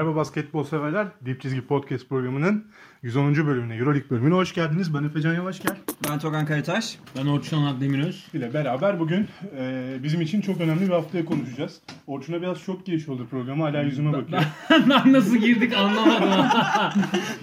[0.00, 1.06] Merhaba basketbol severler.
[1.24, 2.66] Dip Çizgi Podcast programının
[3.02, 3.34] 110.
[3.34, 4.94] bölümüne, Euroleague bölümüne hoş geldiniz.
[4.94, 5.76] Ben Efecan Yavaş gel.
[6.08, 6.98] Ben Togan Karataş.
[7.16, 8.26] Ben Orçun Anat Demiröz.
[8.34, 11.80] ile beraber bugün e, bizim için çok önemli bir haftaya konuşacağız.
[12.06, 13.62] Orçun'a biraz çok giriş oldu programı.
[13.62, 14.42] Hala yüzüme bakıyor.
[14.70, 16.46] Ben nasıl girdik anlamadım.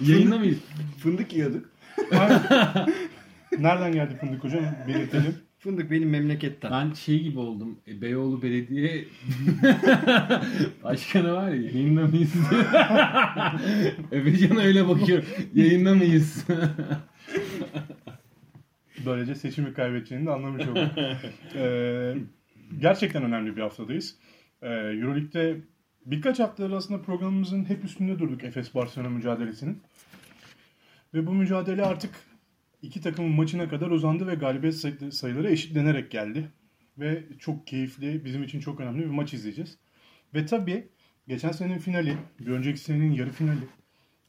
[0.00, 0.58] Yayında mıyız?
[1.02, 1.66] Fındık yiyorduk.
[3.58, 4.64] Nereden geldi Fındık Hocam?
[4.88, 5.47] Belirtelim.
[5.58, 6.70] Fındık benim memleketten.
[6.70, 7.78] Ben şey gibi oldum.
[7.88, 9.04] E, Beyoğlu Belediye
[10.84, 12.32] Başkanı var ya yayında mıyız?
[14.12, 15.24] Efecan öyle bakıyor.
[15.54, 16.46] Yayında mıyız?
[19.06, 20.88] Böylece seçimi kaybedeceğini de anlamış olduk.
[21.54, 22.14] E,
[22.80, 24.16] gerçekten önemli bir haftadayız.
[24.62, 25.56] E, Euroleague'de
[26.06, 29.82] birkaç haftadır aslında programımızın hep üstünde durduk Efes Barcelona mücadelesinin.
[31.14, 32.10] Ve bu mücadele artık
[32.82, 36.48] iki takımın maçına kadar uzandı ve galibiyet say- sayıları eşitlenerek geldi.
[36.98, 39.78] Ve çok keyifli, bizim için çok önemli bir maç izleyeceğiz.
[40.34, 40.88] Ve tabii
[41.28, 43.64] geçen senenin finali, bir önceki senenin yarı finali,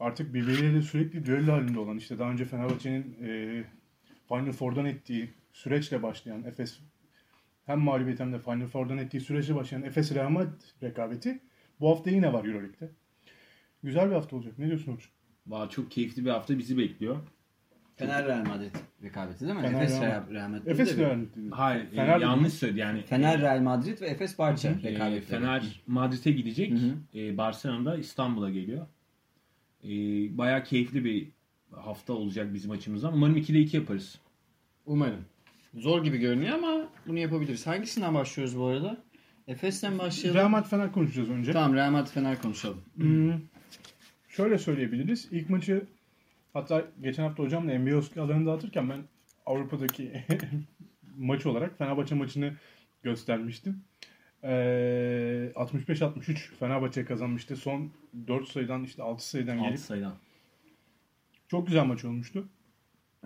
[0.00, 3.64] artık birbirleriyle sürekli düello halinde olan, işte daha önce Fenerbahçe'nin e,
[4.28, 6.80] Final Four'dan ettiği süreçle başlayan Efes
[7.66, 11.40] hem mağlubiyet hem de Final Four'dan ettiği süreçle başlayan Efes Real Madrid rekabeti
[11.80, 12.90] bu hafta yine var Euroleague'de.
[13.82, 14.58] Güzel bir hafta olacak.
[14.58, 15.12] Ne diyorsun Orçun?
[15.46, 17.16] Valla çok keyifli bir hafta bizi bekliyor.
[18.00, 19.60] Fener Real Madrid rekabeti değil mi?
[19.62, 20.66] Fener Efes Real Real, Madrid.
[20.66, 20.98] Efes?
[20.98, 21.50] Real Madrid.
[21.50, 23.02] Hayır e, Fener- yanlış söyledi yani.
[23.02, 25.26] Fener Real Madrid ve Efes Barça e, rekabeti.
[25.26, 26.72] Fener Madrid'e gidecek.
[27.14, 28.86] E, Barcelona da İstanbul'a geliyor.
[29.84, 29.88] E,
[30.38, 31.28] bayağı keyifli bir
[31.70, 33.12] hafta olacak bizim açımızdan.
[33.14, 34.18] Umarım 2'de 2 yaparız.
[34.86, 35.24] Umarım.
[35.74, 37.66] Zor gibi görünüyor ama bunu yapabiliriz.
[37.66, 38.96] Hangisinden başlıyoruz bu arada?
[39.48, 40.40] Efes'ten başlayalım.
[40.40, 41.52] Real Madrid Fener konuşacağız önce.
[41.52, 42.80] Tamam Real Madrid Fener konuşalım.
[42.96, 43.32] Hmm,
[44.28, 45.28] şöyle söyleyebiliriz.
[45.30, 45.86] İlk maçı
[46.52, 49.00] hatta geçen hafta hocamla NBA Oscar'larını dağıtırken ben
[49.46, 50.24] Avrupa'daki
[51.16, 52.52] maç olarak Fenerbahçe maçını
[53.02, 53.84] göstermiştim.
[54.42, 57.56] Ee, 65-63 Fenerbahçe kazanmıştı.
[57.56, 57.90] Son
[58.26, 60.14] 4 sayıdan işte 6 sayıdan 6 gelip sayıdan.
[61.48, 62.48] çok güzel maç olmuştu.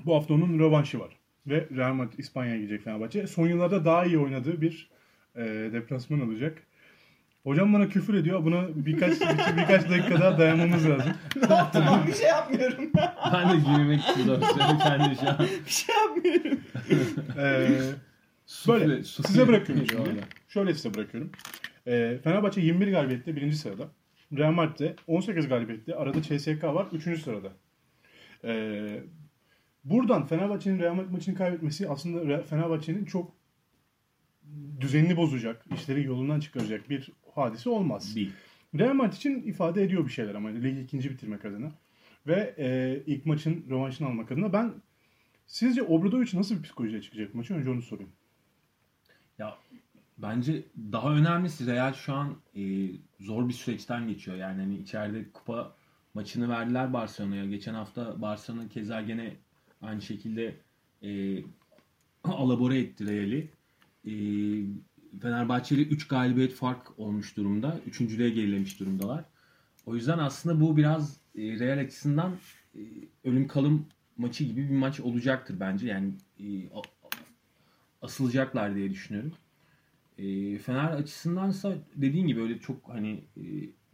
[0.05, 1.17] Bu hafta onun rövanşı var.
[1.47, 3.27] Ve Real Madrid İspanya'ya gidecek Fenerbahçe.
[3.27, 4.91] Son yıllarda daha iyi oynadığı bir
[5.37, 5.43] e,
[5.73, 6.67] deplasman olacak.
[7.45, 8.45] Hocam bana küfür ediyor.
[8.45, 11.13] Buna birkaç bir- birkaç dakika daha dayanmamız lazım.
[11.73, 12.91] tamam bir şey yapmıyorum.
[13.33, 14.43] Ben de gülmek söylüyorum
[14.83, 15.39] kendi şu an.
[15.67, 16.61] bir şey yapmıyorum.
[17.39, 17.69] Ee,
[18.69, 20.03] böyle Sufle- size bırakıyorum şimdi.
[20.03, 20.21] orada.
[20.49, 21.31] Şöyle size bırakıyorum.
[21.87, 23.89] Ee, Fenerbahçe 21 galibiyette birinci sırada.
[24.37, 25.95] Real Madrid'de 18 galibiyette.
[25.95, 27.23] Arada CSK var 3.
[27.23, 27.49] sırada.
[28.45, 29.01] Ee,
[29.85, 33.33] buradan Fenerbahçe'nin Real Madrid maçını kaybetmesi aslında Fenerbahçe'nin çok
[34.81, 38.17] düzenini bozacak, işleri yolundan çıkaracak bir hadise olmaz.
[38.17, 38.33] Değil.
[38.79, 41.73] Real Madrid için ifade ediyor bir şeyler ama ligi ikinci bitirmek adına.
[42.27, 44.53] Ve e, ilk maçın rövanşını almak adına.
[44.53, 44.73] Ben
[45.47, 47.55] sizce Obradovic nasıl bir psikolojiye çıkacak maçı?
[47.55, 48.13] Önce onu sorayım.
[49.39, 49.59] Ya
[50.19, 52.63] bence daha önemlisi Real şu an e,
[53.21, 54.37] zor bir süreçten geçiyor.
[54.37, 55.77] Yani hani içeride kupa
[56.15, 57.47] maçını verdiler Barcelona'ya.
[57.47, 59.37] Geçen hafta Barcelona keza gene
[59.83, 60.57] aynı şekilde
[61.03, 61.39] e,
[62.25, 63.51] alabora etti Real'i.
[64.07, 64.13] E,
[65.23, 67.81] Fenerbahçe ile 3 galibiyet fark olmuş durumda.
[67.87, 69.25] Üçüncülüğe gerilemiş durumdalar.
[69.87, 72.37] O yüzden aslında bu biraz e, Real açısından
[72.75, 72.81] e,
[73.25, 73.87] ölüm kalım
[74.17, 75.87] maçı gibi bir maç olacaktır bence.
[75.87, 76.45] Yani e,
[78.03, 79.33] asılacaklar diye düşünüyorum.
[80.19, 83.43] E, Fener açısındansa dediğin gibi öyle çok hani e,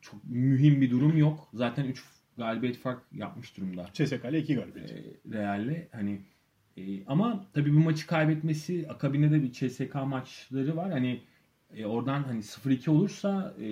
[0.00, 1.48] çok mühim bir durum yok.
[1.54, 2.04] Zaten 3
[2.36, 3.86] galibiyet fark yapmış durumda.
[3.92, 4.90] CSK ile 2 galibiyet.
[4.90, 6.20] E, Real'le hani
[6.76, 10.90] e, ama tabii bu maçı kaybetmesi akabinde de bir CSK maçları var.
[10.92, 11.20] Hani
[11.76, 13.66] e, oradan hani 0-2 olursa e,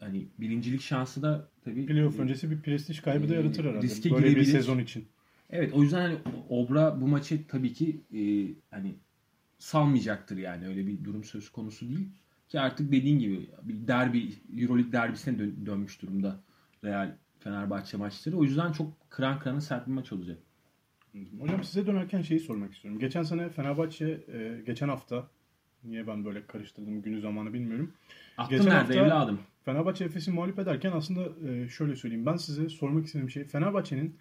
[0.00, 3.82] hani birincilik şansı da tabii Playoff e, öncesi bir prestij kaybı da Ee, yaratır herhalde.
[3.86, 4.52] riske Böyle bir girebilir.
[4.52, 5.04] sezon için.
[5.50, 6.16] Evet o yüzden hani
[6.48, 8.22] Obra bu maçı tabii ki e,
[8.70, 8.94] hani
[9.58, 12.08] salmayacaktır yani öyle bir durum söz konusu değil.
[12.48, 16.40] Ki artık dediğin gibi bir derbi Euroleague derbisine dön- dönmüş durumda
[16.84, 18.36] Real Fenerbahçe maçları.
[18.36, 20.38] O yüzden çok kıran kırana sert bir maç olacak.
[21.40, 23.00] Hocam size dönerken şeyi sormak istiyorum.
[23.00, 25.28] Geçen sene Fenerbahçe, e, geçen hafta
[25.84, 27.92] niye ben böyle karıştırdım günü zamanı bilmiyorum.
[28.38, 29.40] Aklım Geçen nerede hafta- evladım?
[29.64, 32.26] Fenerbahçe Efes'i mağlup ederken aslında e, şöyle söyleyeyim.
[32.26, 34.16] Ben size sormak istediğim şey Fenerbahçe'nin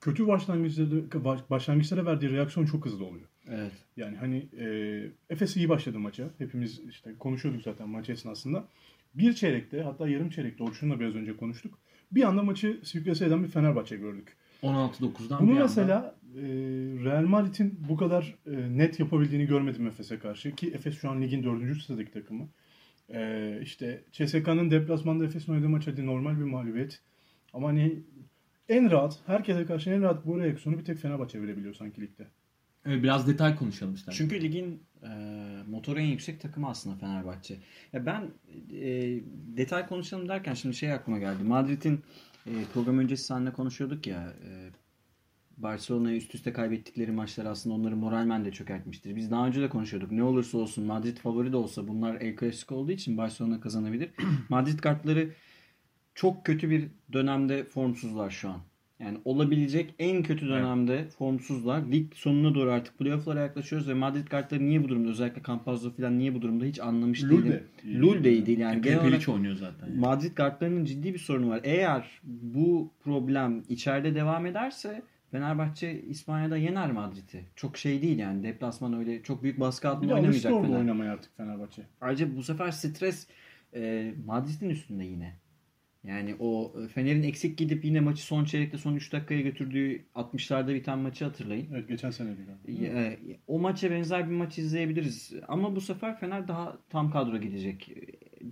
[0.00, 3.26] kötü başlangıçlara, başlangıçlara verdiği reaksiyon çok hızlı oluyor.
[3.48, 3.72] Evet.
[3.96, 4.66] Yani hani e,
[5.30, 6.24] Efes iyi başladı maça.
[6.38, 8.68] Hepimiz işte konuşuyorduk zaten maç esnasında.
[9.14, 11.78] Bir çeyrekte hatta yarım çeyrekte Orçun'la biraz önce konuştuk.
[12.12, 14.36] Bir anda maçı sürklase eden bir Fenerbahçe gördük.
[14.62, 15.62] 16-9'dan Bunu bir anda.
[15.62, 16.42] mesela e,
[17.04, 20.54] Real Madrid'in bu kadar e, net yapabildiğini görmedim Efes'e karşı.
[20.54, 22.48] Ki Efes şu an ligin dördüncü sıradaki takımı.
[23.08, 27.00] E, işte CSK'nın deplasmanda Efes'in oynadığı maç hadi normal bir mağlubiyet.
[27.52, 28.02] Ama hani
[28.68, 32.26] en rahat, herkese karşı en rahat bu reaksiyonu bir tek Fenerbahçe verebiliyor sanki ligde.
[32.86, 34.12] Evet, biraz detay konuşalım işte.
[34.14, 35.08] Çünkü ligin e,
[35.70, 37.56] motoru en yüksek takımı aslında Fenerbahçe.
[37.92, 38.22] Ya ben
[38.72, 39.20] e,
[39.56, 41.44] detay konuşalım derken şimdi şey aklıma geldi.
[41.44, 42.00] Madrid'in
[42.48, 44.32] e, program öncesi seninle konuşuyorduk ya.
[44.44, 44.70] E,
[45.56, 49.16] Barcelona'ya üst üste kaybettikleri maçlar aslında onları moralmen de çökertmiştir.
[49.16, 50.12] Biz daha önce de konuşuyorduk.
[50.12, 54.10] Ne olursa olsun Madrid favori de olsa bunlar El Clasico olduğu için Barcelona kazanabilir.
[54.48, 55.30] Madrid kartları
[56.14, 58.60] çok kötü bir dönemde formsuzlar şu an.
[59.00, 61.82] Yani olabilecek en kötü dönemde formsuzlar.
[61.92, 65.08] Lig sonuna doğru artık playoff'lara yaklaşıyoruz ve Madrid kartları niye bu durumda?
[65.10, 67.52] Özellikle Campazzo falan niye bu durumda hiç anlamış Lul değilim.
[67.52, 67.98] de.
[68.00, 68.72] Lul de iyi değil yani.
[68.74, 69.86] Yani Genel olarak oynuyor zaten.
[69.86, 70.00] yani.
[70.00, 71.60] Madrid kartlarının ciddi bir sorunu var.
[71.64, 77.44] Eğer bu problem içeride devam ederse Fenerbahçe İspanya'da yener Madrid'i.
[77.56, 78.42] Çok şey değil yani.
[78.42, 80.78] Deplasman öyle çok büyük baskı Bir altında de oynamayacak orada Fener.
[80.78, 81.82] oynamaya artık Fenerbahçe.
[82.00, 83.26] Ayrıca bu sefer stres
[83.74, 85.32] e, Madrid'in üstünde yine.
[86.08, 90.74] Yani o e, Fener'in eksik gidip yine maçı son çeyrekte son 3 dakikaya götürdüğü 60'larda
[90.74, 91.68] biten maçı hatırlayın.
[91.72, 92.82] Evet geçen sene değil.
[92.82, 95.32] E, o maça benzer bir maç izleyebiliriz.
[95.48, 97.92] Ama bu sefer Fener daha tam kadro gidecek.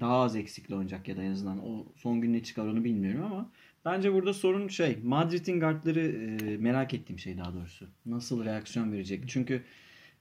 [0.01, 3.25] Daha az eksikle oynayacak ya da en azından o son gün ne çıkar onu bilmiyorum
[3.25, 3.53] ama
[3.85, 7.89] bence burada sorun şey Madrid'in guardları e, merak ettiğim şey daha doğrusu.
[8.07, 9.25] Nasıl reaksiyon verecek?
[9.29, 9.63] Çünkü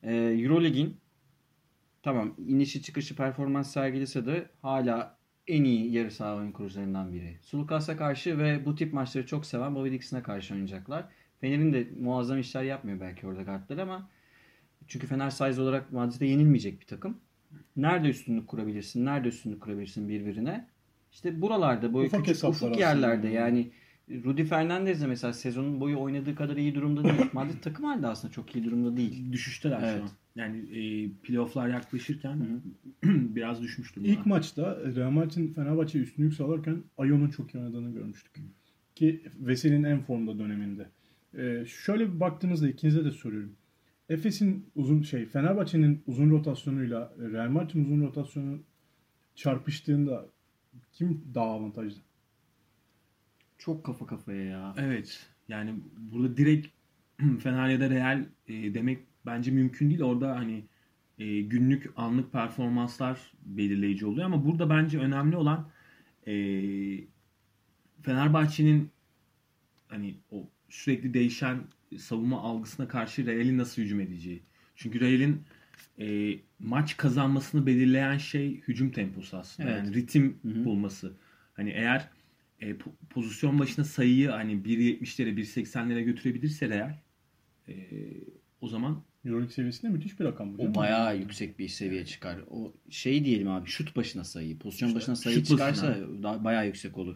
[0.03, 0.97] e, Eurolig'in
[2.03, 5.17] tamam inişi çıkışı performans sergilese de hala
[5.47, 7.37] en iyi yarı saha oyun kurucularından biri.
[7.41, 11.05] Sulukas'a karşı ve bu tip maçları çok seven Bobby Dixon'a karşı oynayacaklar.
[11.41, 14.09] Fener'in de muazzam işler yapmıyor belki orada kartlar ama
[14.87, 17.17] çünkü Fener size olarak Madrid'e yenilmeyecek bir takım.
[17.75, 19.05] Nerede üstünlük kurabilirsin?
[19.05, 20.67] Nerede üstünlük kurabilirsin birbirine?
[21.11, 23.71] İşte buralarda böyle Ufak küçük ufuk yerlerde yani
[24.09, 27.15] Rudy Fernandez de mesela sezonun boyu oynadığı kadar iyi durumda değil.
[27.33, 29.31] Madrid takım halde aslında çok iyi durumda değil.
[29.31, 29.97] Düşüşteler Evet.
[29.97, 30.09] şu an.
[30.35, 32.61] Yani e, playofflar yaklaşırken
[33.03, 34.11] biraz düşmüş durumda.
[34.11, 38.35] İlk maçta Real Madrid'in Fenerbahçe üstünlük sağlarken Ayon'un çok iyi oynadığını görmüştük.
[38.95, 40.89] Ki Veseli'nin en formda döneminde.
[41.37, 43.55] Ee, şöyle bir baktığınızda ikinize de soruyorum.
[44.09, 48.59] Efes'in uzun şey Fenerbahçe'nin uzun rotasyonuyla Real Madrid'in uzun rotasyonu
[49.35, 50.25] çarpıştığında
[50.93, 51.99] kim daha avantajlı?
[53.57, 54.75] Çok kafa kafaya ya.
[54.77, 55.27] Evet.
[55.47, 56.67] Yani burada direkt
[57.39, 60.01] Fener ya da Real e, demek bence mümkün değil.
[60.01, 60.65] Orada hani
[61.19, 65.69] e, günlük anlık performanslar belirleyici oluyor ama burada bence önemli olan
[66.27, 66.33] e,
[68.01, 68.91] Fenerbahçe'nin
[69.87, 71.59] hani o sürekli değişen
[71.97, 74.43] savunma algısına karşı Real'in nasıl hücum edeceği.
[74.75, 75.43] Çünkü Real'in
[75.99, 79.69] e, maç kazanmasını belirleyen şey hücum temposu aslında.
[79.69, 79.85] Evet.
[79.85, 80.65] Yani ritim Hı hı.
[80.65, 81.13] bulması.
[81.53, 82.09] Hani eğer
[82.61, 86.93] e, po- pozisyon başına sayıyı hani 1.70'lere 1.80'lere götürebilirse Real
[87.67, 87.73] e,
[88.61, 90.61] o zaman Euroleague seviyesinde müthiş bir rakam bu.
[90.63, 92.39] O bayağı yüksek bir seviye çıkar.
[92.49, 96.23] O şey diyelim abi şut başına sayı, pozisyon İşte başına sayı çıkarsa başına.
[96.23, 97.15] daha bayağı yüksek olur.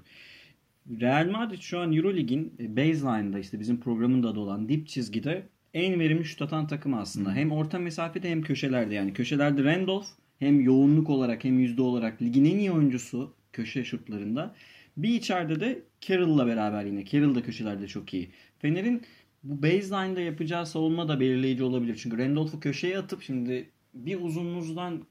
[1.01, 5.99] Real Madrid şu an Eurolig'in baseline'da işte bizim programın da adı olan dip çizgide en
[5.99, 7.33] verimli şut atan takım aslında.
[7.35, 9.13] Hem orta mesafede hem köşelerde yani.
[9.13, 10.05] Köşelerde Randolph
[10.39, 14.55] hem yoğunluk olarak hem yüzde olarak ligin en iyi oyuncusu köşe şutlarında.
[15.03, 17.05] Bir içeride de Carroll'la beraber yine.
[17.05, 18.29] Carroll da köşelerde çok iyi.
[18.59, 19.01] Fener'in
[19.43, 21.99] bu baseline'da yapacağı savunma da belirleyici olabilir.
[22.03, 25.05] Çünkü Randolph'u köşeye atıp şimdi bir uzunluğundan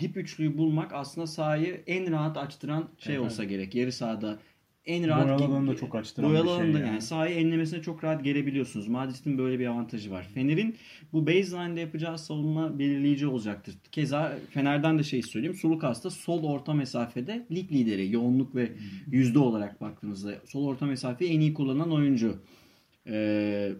[0.00, 3.24] dip üçlüyü bulmak aslında sahayı en rahat açtıran şey Evet.
[3.24, 3.74] olsa gerek.
[3.74, 4.38] Yarı sahada
[4.86, 6.86] en rahat Boyalı gi- alanı da çok açtıran boyalı bir şey yani.
[6.88, 7.00] yani.
[7.02, 8.88] sahayı enlemesine çok rahat gelebiliyorsunuz.
[8.88, 10.28] Madrid'in böyle bir avantajı var.
[10.34, 10.76] Fener'in
[11.12, 13.74] bu baseline'de yapacağı savunma belirleyici olacaktır.
[13.92, 15.56] Keza Fener'den de şey söyleyeyim.
[15.56, 18.12] Sulukas'ta sol orta mesafede lig lideri.
[18.12, 18.72] Yoğunluk ve
[19.10, 22.36] yüzde olarak baktığınızda sol orta mesafeyi en iyi kullanan oyuncu.
[23.06, 23.72] Ee,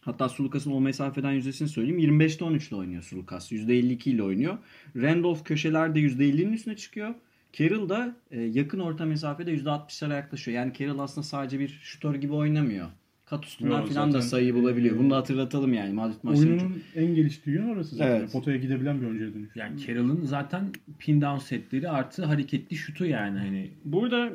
[0.00, 1.98] hatta Sulukas'ın o mesafeden yüzdesini söyleyeyim.
[2.20, 3.52] 25'te 13 ile oynuyor Sulukas.
[3.52, 4.58] %52 ile oynuyor.
[4.96, 7.14] Randolph köşelerde %50'nin üstüne çıkıyor.
[7.52, 10.56] Carroll da e, yakın orta mesafede %60'lara yaklaşıyor.
[10.56, 12.88] Yani Carroll aslında sadece bir şutör gibi oynamıyor.
[13.24, 14.96] Kat üstünden falan da sayı bulabiliyor.
[14.96, 16.58] e, Bunu da hatırlatalım yani Madrid maçlarını.
[16.60, 18.16] çok- Oyunun en geliştiği yön orası zaten.
[18.20, 18.32] Evet.
[18.32, 19.50] Potaya gidebilen bir oyuncuya dönüş.
[19.56, 24.30] yani Carroll'ın zaten pin down setleri artı hareketli şutu yani hani Burada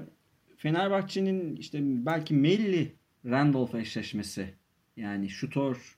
[0.57, 2.91] Fenerbahçe'nin işte belki Melli
[3.25, 4.53] Randolph eşleşmesi
[4.97, 5.97] yani şutör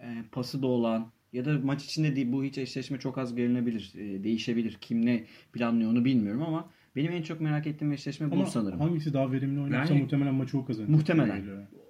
[0.00, 3.92] e, pası da olan ya da maç içinde değil bu hiç eşleşme çok az görünebilir.
[3.98, 4.78] e, değişebilir.
[4.80, 8.80] Kim ne planlıyor onu bilmiyorum ama benim en çok merak ettiğim eşleşme bu Ama sanırım.
[8.80, 10.88] hangisi daha verimli oynarsa Yani- muhtemelen maçı o kazanır.
[10.88, 11.42] Muhtemelen.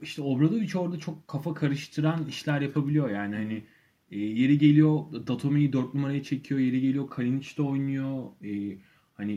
[0.03, 3.63] İşte Obradovic orada çok kafa karıştıran işler yapabiliyor yani hani
[4.11, 8.77] e, yeri geliyor Datome'yi 4 numaraya çekiyor yeri geliyor Kalinic de oynuyor e,
[9.15, 9.33] hani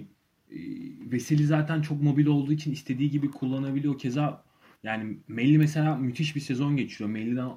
[0.51, 0.57] e,
[1.11, 4.43] Veseli zaten çok mobil olduğu için istediği gibi kullanabiliyor keza
[4.83, 7.49] yani Melli mesela müthiş bir sezon geçiriyor Melli'den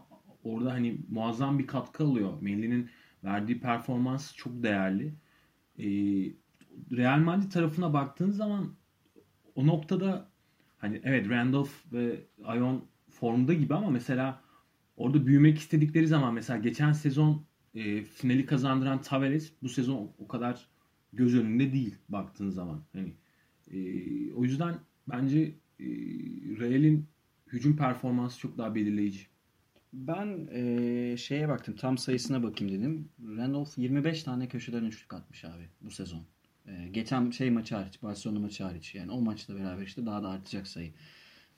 [0.48, 2.90] orada hani muazzam bir katkı alıyor Melli'nin
[3.24, 5.14] verdiği performans çok değerli
[5.78, 5.86] e,
[6.96, 8.74] Real Madrid tarafına baktığın zaman
[9.54, 10.30] o noktada
[10.78, 14.42] hani evet Randolph ve Ion formda gibi ama mesela
[14.96, 20.68] orada büyümek istedikleri zaman mesela geçen sezon e, finali kazandıran Tavares bu sezon o kadar
[21.12, 22.82] göz önünde değil baktığın zaman.
[22.92, 23.14] Hani
[23.70, 23.78] e,
[24.32, 24.74] o yüzden
[25.08, 25.40] bence
[25.80, 25.86] e,
[26.58, 27.06] Real'in
[27.46, 29.26] hücum performansı çok daha belirleyici.
[29.92, 33.08] Ben e, şeye baktım tam sayısına bakayım dedim.
[33.36, 36.22] Randolph 25 tane köşeden üçlük atmış abi bu sezon.
[36.66, 38.94] E, geçen şey maçı hariç, Barcelona maçı hariç.
[38.94, 40.92] Yani o maçla beraber işte daha da artacak sayı.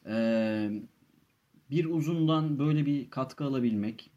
[0.06, 0.70] E,
[1.70, 4.10] bir uzundan böyle bir katkı alabilmek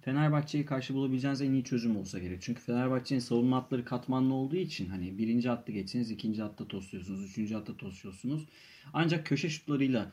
[0.00, 2.42] Fenerbahçe'yi karşı bulabileceğiniz en iyi çözüm olsa gerek.
[2.42, 7.54] Çünkü Fenerbahçe'nin savunma hatları katmanlı olduğu için hani birinci hattı geçseniz ikinci hatta tosluyorsunuz, üçüncü
[7.54, 8.46] hatta tosluyorsunuz.
[8.92, 10.12] Ancak köşe şutlarıyla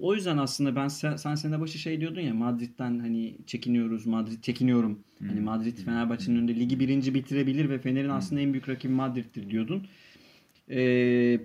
[0.00, 4.42] o yüzden aslında ben sen, sen sene başı şey diyordun ya Madrid'den hani çekiniyoruz, Madrid
[4.42, 5.04] çekiniyorum.
[5.18, 5.28] Hmm.
[5.28, 8.16] Hani Madrid Fenerbahçe'nin önünde ligi birinci bitirebilir ve Fener'in hmm.
[8.16, 9.86] aslında en büyük rakibi Madrid'dir diyordun.
[10.70, 11.40] Ee,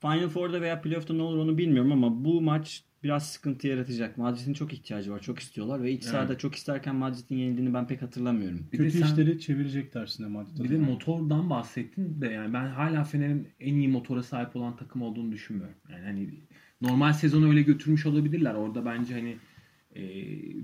[0.00, 4.18] Final Four'da veya playoff'ta ne olur onu bilmiyorum ama bu maç biraz sıkıntı yaratacak.
[4.18, 5.20] Madrid'in çok ihtiyacı var.
[5.20, 6.40] Çok istiyorlar ve iç sahada evet.
[6.40, 8.68] çok isterken Madrid'in yenildiğini ben pek hatırlamıyorum.
[8.72, 10.64] Bir Kötü sen, işleri çevirecek dersinde Madrid.
[10.64, 15.02] Bir de motordan bahsettin de yani ben hala Fener'in en iyi motora sahip olan takım
[15.02, 15.76] olduğunu düşünmüyorum.
[15.90, 16.30] Yani hani
[16.80, 18.54] normal sezonu öyle götürmüş olabilirler.
[18.54, 19.36] Orada bence hani
[19.94, 20.04] e,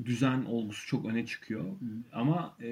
[0.04, 1.64] düzen olgusu çok öne çıkıyor.
[1.64, 1.86] Hı.
[2.12, 2.68] Ama e,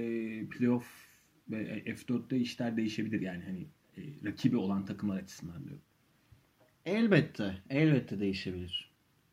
[0.47, 1.07] playoff
[1.51, 5.83] ve F4'te işler değişebilir yani hani e, rakibi olan takımlar açısından diyorum.
[6.85, 7.55] Elbette.
[7.71, 8.86] Elbette değişebilir.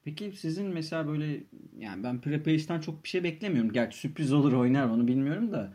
[0.03, 1.43] Peki sizin mesela böyle
[1.77, 3.71] yani ben Prepage'den çok bir şey beklemiyorum.
[3.71, 5.73] Gerçi sürpriz olur oynar onu bilmiyorum da.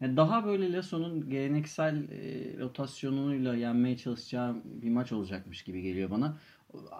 [0.00, 6.38] Yani daha böyle Lasso'nun geleneksel e, rotasyonuyla yenmeye çalışacağı bir maç olacakmış gibi geliyor bana.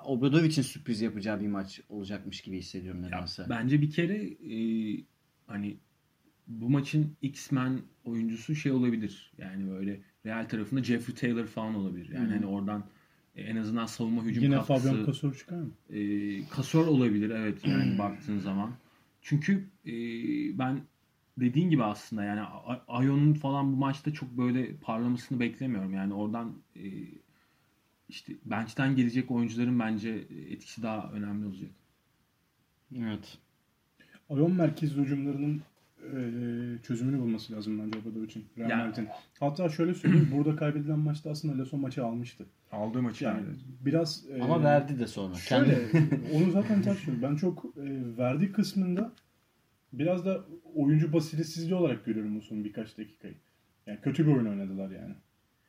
[0.04, 3.42] Obradovic'in sürpriz yapacağı bir maç olacakmış gibi hissediyorum nedense.
[3.42, 4.56] Ya, bence bir kere e,
[5.46, 5.76] hani
[6.46, 9.32] bu maçın X-Men oyuncusu şey olabilir.
[9.38, 12.08] Yani böyle Real tarafında Jeffrey Taylor falan olabilir.
[12.08, 12.32] Yani hmm.
[12.34, 12.84] hani oradan e,
[13.42, 14.88] en azından savunma hücum Yine katkısı.
[14.88, 15.70] Fabian Kasor çıkar mı?
[15.90, 18.72] E, Kasor olabilir evet yani baktığın zaman.
[19.22, 19.92] Çünkü e,
[20.58, 20.80] ben
[21.38, 22.40] dediğin gibi aslında yani
[22.88, 25.94] Ayon'un falan bu maçta çok böyle parlamasını beklemiyorum.
[25.94, 26.84] Yani oradan e,
[28.08, 30.10] işte bench'ten gelecek oyuncuların bence
[30.50, 31.70] etkisi daha önemli olacak.
[32.96, 33.38] Evet.
[34.30, 35.62] Ayon merkez hücumlarının
[36.82, 38.44] çözümünü bulması lazım bence Obradovic için.
[38.58, 39.08] Real Madrid'in.
[39.40, 40.28] Hatta şöyle söyleyeyim.
[40.36, 42.46] burada kaybedilen maçta aslında Lasso maçı almıştı.
[42.72, 43.42] Aldığı maçı yani.
[43.80, 45.34] Biraz Ama e, verdi de sonra.
[45.34, 45.78] Şöyle
[46.34, 47.22] onu zaten tartışıyorum.
[47.22, 49.12] Ben çok e, verdiği kısmında
[49.92, 53.34] biraz da oyuncu basiretsizliği olarak görüyorum bu son birkaç dakikayı.
[53.86, 55.14] Yani kötü bir oyun oynadılar yani.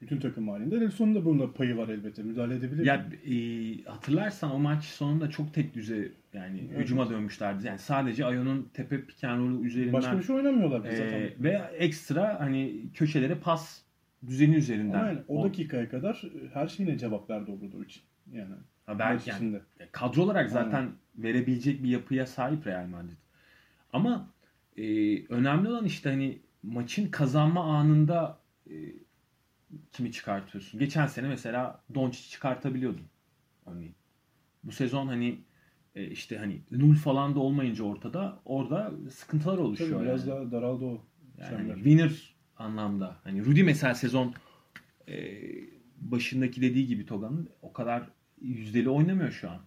[0.01, 0.79] Bütün takım halinde.
[0.79, 2.23] Nelson'un da bunda payı var elbette.
[2.23, 2.85] Müdahale edebilir.
[2.85, 3.35] Ya e,
[3.83, 6.83] hatırlarsan o maç sonunda çok tek düze yani evet.
[6.83, 7.67] hücuma dönmüşlerdi.
[7.67, 9.93] Yani sadece Ayon'un tepe piken rolü üzerinden.
[9.93, 11.29] Başka bir şey oynamıyorlar e, zaten.
[11.39, 13.81] Ve ekstra hani köşelere pas
[14.27, 14.99] düzeni üzerinden.
[14.99, 17.95] Ama yani o, o dakikaya kadar her şeyine cevap verdi Obradovic.
[18.33, 18.53] Yani.
[18.85, 19.59] Ha belki yani,
[19.91, 20.91] kadro olarak zaten Aynen.
[21.17, 23.17] verebilecek bir yapıya sahip Real Madrid.
[23.93, 24.29] Ama
[24.77, 24.83] e,
[25.25, 28.37] önemli olan işte hani maçın kazanma anında
[28.69, 28.73] e,
[29.91, 30.79] kimi çıkartıyorsun?
[30.79, 33.05] Geçen sene mesela Doncic çıkartabiliyordun.
[33.65, 33.93] Hani
[34.63, 35.39] bu sezon hani
[35.95, 39.91] e, işte hani Nul falan da olmayınca ortada orada sıkıntılar oluşuyor.
[39.91, 40.37] Tabii biraz yani.
[40.37, 41.05] daha daraldı o.
[41.37, 43.19] Yani hani winner anlamda.
[43.23, 44.33] Hani Rudy mesela sezon
[45.07, 45.41] e,
[45.97, 48.09] başındaki dediği gibi Toga'nın o kadar
[48.41, 49.61] yüzdeli oynamıyor şu an.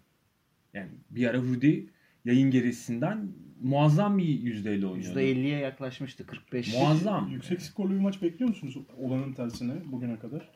[0.75, 1.87] Yani bir ara Rudy
[2.25, 3.29] yayın gerisinden
[3.63, 5.17] muazzam bir yüzdeyle oynuyor.
[5.17, 6.27] %50'ye yaklaşmıştı.
[6.27, 6.75] 45.
[6.75, 7.29] Muazzam.
[7.29, 10.51] Yüksek skorlu bir maç bekliyor musunuz olanın tersine bugüne kadar?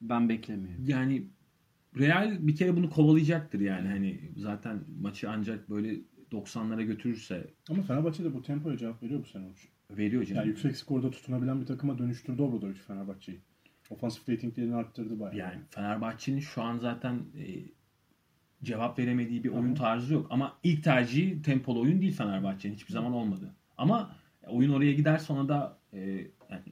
[0.00, 0.84] Ben beklemiyorum.
[0.86, 1.22] Yani
[1.98, 3.88] Real bir kere bunu kovalayacaktır yani.
[3.88, 6.00] Hani zaten maçı ancak böyle
[6.32, 7.46] 90'lara götürürse.
[7.70, 9.70] Ama Fenerbahçe de bu tempoya cevap veriyor bu sene için.
[9.90, 10.40] Veriyor canım.
[10.40, 13.40] Yani yüksek skorda tutunabilen bir takıma dönüştürdü Obradovic Fenerbahçe'yi.
[13.90, 15.36] Ofansif ratinglerini arttırdı bayağı.
[15.36, 17.44] Yani Fenerbahçe'nin şu an zaten e,
[18.62, 20.26] cevap veremediği bir oyun tarzı yok.
[20.30, 22.74] Ama ilk tercihi tempolu oyun değil Fenerbahçe'nin.
[22.74, 23.54] Hiçbir zaman olmadı.
[23.76, 26.00] Ama oyun oraya gider sonra da e,
[26.50, 26.62] yani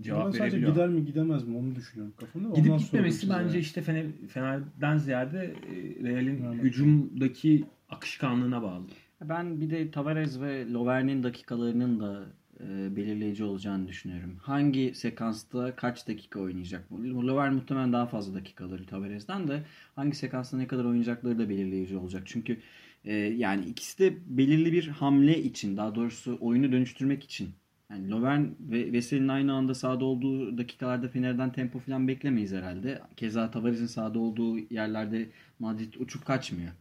[0.00, 2.48] cevap ben sadece gider mi gidemez mi onu düşünüyorum kafamda.
[2.48, 3.58] Gidip gitmemesi bence yani.
[3.58, 6.62] işte Fener, Fener'den ziyade e, Real'in yani.
[6.62, 8.86] hücumdaki akışkanlığına bağlı.
[9.20, 12.26] Ben bir de Tavares ve Lovern'in dakikalarının da
[12.68, 14.36] e, belirleyici olacağını düşünüyorum.
[14.42, 16.92] Hangi sekansta kaç dakika oynayacak?
[16.92, 19.62] Lover muhtemelen daha fazla dakika alır Tavares'den de
[19.96, 22.22] hangi sekansta ne kadar oynayacakları da belirleyici olacak.
[22.26, 22.60] Çünkü
[23.04, 27.48] e, yani ikisi de belirli bir hamle için daha doğrusu oyunu dönüştürmek için
[27.90, 33.02] yani Lovern ve Veseli'nin aynı anda sahada olduğu dakikalarda Fener'den tempo falan beklemeyiz herhalde.
[33.16, 36.72] Keza Tavares'in sahada olduğu yerlerde Madrid uçup kaçmıyor.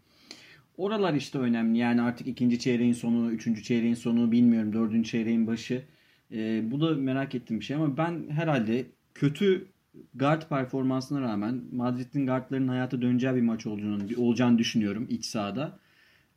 [0.79, 1.77] Oralar işte önemli.
[1.77, 4.73] Yani artık ikinci çeyreğin sonu, üçüncü çeyreğin sonu bilmiyorum.
[4.73, 5.83] Dördüncü çeyreğin başı.
[6.31, 9.67] E, bu da merak ettiğim bir şey ama ben herhalde kötü
[10.15, 15.79] guard performansına rağmen Madrid'in guardlarının hayata döneceği bir maç olduğunu, olacağını düşünüyorum iç sahada.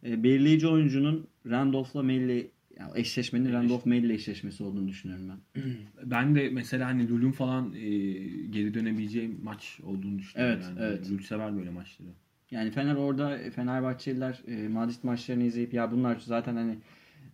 [0.07, 5.63] E, belirleyici oyuncunun Randolph'la Melli yani eşleşmenin Randolph Mail ile eşleşmesi olduğunu düşünüyorum ben.
[6.11, 7.81] Ben de mesela hani Lul'ün falan e,
[8.51, 10.55] geri dönebileceği maç olduğunu düşünüyorum.
[10.57, 10.79] Evet, yani.
[10.81, 11.11] evet.
[11.11, 12.09] Lul sever böyle maçları.
[12.53, 16.79] Yani Fener orada Fenerbahçeliler e, Madrid maçlarını izleyip ya bunlar zaten hani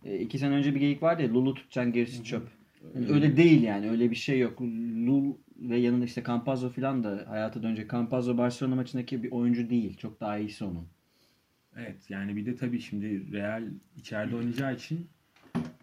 [0.05, 2.47] e, iki sene önce bir geyik vardı ya Lul'u tutacaksın gerisi çöp.
[2.95, 4.61] Yani öyle değil yani öyle bir şey yok.
[5.07, 7.91] Lul ve yanında işte Campazzo falan da hayata dönecek.
[7.91, 9.97] Campazzo Barcelona maçındaki bir oyuncu değil.
[9.97, 10.87] Çok daha iyisi onun.
[11.77, 13.63] Evet yani bir de tabii şimdi Real
[13.97, 15.07] içeride oynayacağı için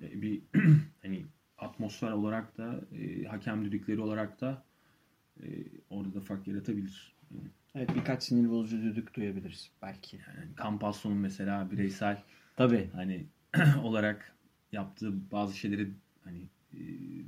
[0.02, 0.40] e, bir
[1.02, 1.22] hani
[1.58, 4.62] atmosfer olarak da e, hakem düdükleri olarak da
[5.40, 5.46] e,
[5.90, 7.16] orada da fark yaratabilir.
[7.76, 10.16] Evet birkaç sinir bozucu düdük duyabiliriz belki.
[10.16, 12.22] Yani Campazzo'nun mesela bireysel
[12.56, 12.90] Tabii.
[12.94, 13.26] hani
[13.84, 14.32] olarak
[14.72, 15.88] yaptığı bazı şeyleri
[16.24, 16.38] hani
[16.74, 16.80] e,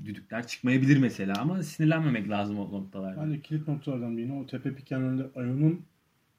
[0.05, 3.23] düdükler çıkmayabilir mesela ama sinirlenmemek lazım o noktalarda.
[3.27, 5.83] Bence kilit noktalardan birine o tepe piken önünde Ayon'un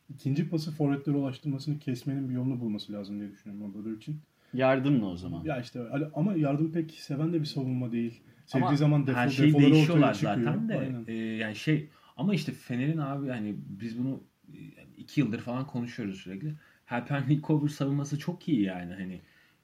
[0.09, 4.19] ikinci pası forvetlere ulaştırmasını kesmenin bir yolunu bulması lazım diye düşünüyorum Obradovic için.
[4.53, 5.43] Yardımla o zaman.
[5.43, 8.21] Ya işte hani ama yardım pek seven de bir savunma değil.
[8.45, 10.35] Sevdiği Ama zaman defol, her şey defoları ortaya değişiyorlar çıkıyor.
[10.35, 11.03] zaten de Aynen.
[11.07, 11.89] e, yani şey
[12.19, 14.23] ama işte Fener'in abi hani biz bunu
[14.53, 16.55] e, yani iki yıldır falan konuşuyoruz sürekli.
[16.85, 17.23] Helper
[17.69, 19.21] savunması çok iyi yani hani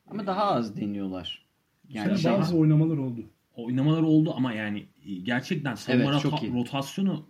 [0.08, 1.46] Ama daha az deniyorlar.
[1.90, 3.26] Yani şey, bazı oynamalar oldu.
[3.56, 6.54] oynamalar oldu ama yani e, gerçekten savunma Evet, çok rota- iyi.
[6.54, 7.26] rotasyonu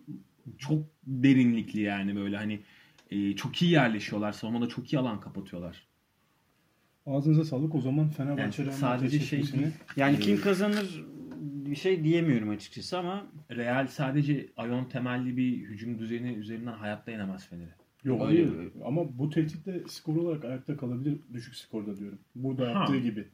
[0.58, 2.60] çok derinlikli yani böyle hani
[3.12, 4.32] e, çok iyi yerleşiyorlar.
[4.32, 5.88] Savunmada çok iyi alan kapatıyorlar.
[7.06, 7.76] Ağzınıza sağlık.
[7.76, 9.44] O zaman Fenerbahçe Yani sadece şey
[9.96, 11.04] yani e, kim kazanır
[11.66, 17.48] bir şey diyemiyorum açıkçası ama Real sadece Ayon temelli bir hücum düzeni üzerinden hayatta yenemez
[17.48, 17.70] Fener'i.
[18.04, 18.70] Yok Öyle mi?
[18.86, 22.20] Ama bu tehditle skor olarak ayakta kalabilir düşük skorda diyorum.
[22.36, 22.80] Burada Ha.
[22.80, 23.28] yaptığı gibi.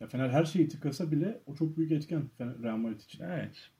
[0.00, 3.24] Ya Fener her şeyi tıkasa bile o çok büyük etken Fener, Real Madrid için.
[3.24, 3.70] Evet.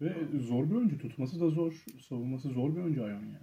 [0.00, 0.98] Ve zor bir oyuncu.
[0.98, 1.84] Tutması da zor.
[2.08, 3.36] Savunması zor bir oyuncu Ayon yani.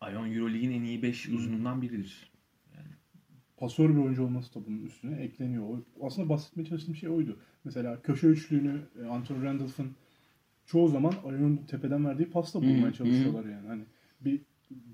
[0.00, 2.29] Ayon Euroleague'in en iyi 5 uzunundan biridir.
[3.60, 5.78] Pasör bir oyuncu olması da bunun üstüne ekleniyor.
[6.02, 7.38] Aslında bahsetmeye çalıştığım şey oydu.
[7.64, 9.90] Mesela köşe üçlüğünü e, Anthony Randolph'ın
[10.66, 13.66] çoğu zaman ayağının tepeden verdiği pasla bulmaya çalışıyorlar yani.
[13.66, 13.82] Hani
[14.20, 14.40] bir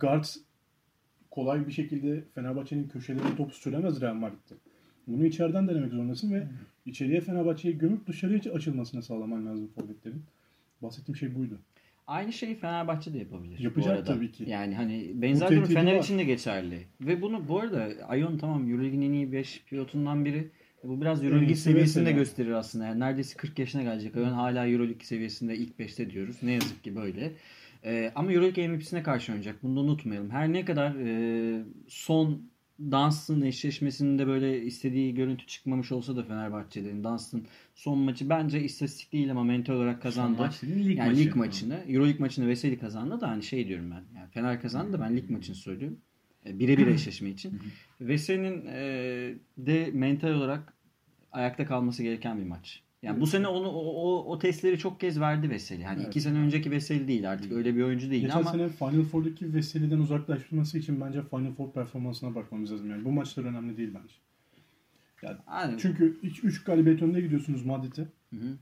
[0.01, 0.25] guard
[1.31, 4.55] kolay bir şekilde Fenerbahçe'nin köşelerine top süremez Real Madrid'de.
[5.07, 6.49] Bunu içeriden denemek zorundasın ve
[6.87, 10.23] içeriye Fenerbahçe'yi gömüp dışarıya açılmasını sağlaman lazım forvetlerin.
[10.83, 11.59] Bahsettiğim şey buydu.
[12.07, 13.59] Aynı şeyi Fenerbahçe de yapabilir.
[13.59, 14.45] Yapacak tabii ki.
[14.47, 16.03] Yani hani benzer durum Fener var.
[16.03, 16.87] için de geçerli.
[17.01, 20.51] Ve bunu bu arada Ayon tamam Euroleague'in en iyi 5 pilotundan biri.
[20.85, 22.87] Bu biraz Euroleague iyisi seviyesini de gösterir aslında.
[22.87, 24.17] Yani neredeyse 40 yaşına gelecek.
[24.17, 26.37] Ayon hala Euroleague seviyesinde ilk 5'te diyoruz.
[26.43, 27.33] Ne yazık ki böyle.
[27.85, 29.63] Ee, ama Euroleague MVP'sine karşı oynayacak.
[29.63, 30.31] Bunu da unutmayalım.
[30.31, 37.43] Her ne kadar e, son Dunstan eşleşmesinde böyle istediği görüntü çıkmamış olsa da Fenerbahçe'nin Dunstan
[37.75, 40.37] son maçı bence istatistik değil ama mental olarak kazandı.
[40.37, 41.21] Son maç dediğin lig yani maçı.
[41.21, 44.19] lig maçını, Euroleague maçını Veseli kazandı da hani şey diyorum ben.
[44.19, 45.99] Yani Fener kazandı da ben lig maçını söylüyorum.
[46.47, 47.61] E, Birebir eşleşme için.
[48.01, 50.73] Veseli'nin e, de mental olarak
[51.33, 52.83] ayakta kalması gereken bir maç.
[53.03, 55.85] Yani bu sene onu o, o, o testleri çok kez verdi Veseli.
[55.85, 56.09] Hani Evet.
[56.09, 59.55] iki sene önceki Veseli değil artık öyle bir oyuncu değil Geçen ama sene Final Four'daki
[59.55, 62.91] Veseli'den uzaklaşması için bence Final Four performansına bakmamız lazım.
[62.91, 64.15] Yani bu maçlar önemli değil bence.
[65.47, 68.03] Hani- Çünkü 3 galibiyet önüne gidiyorsunuz Madrid'e.
[68.31, 68.57] Hı hı.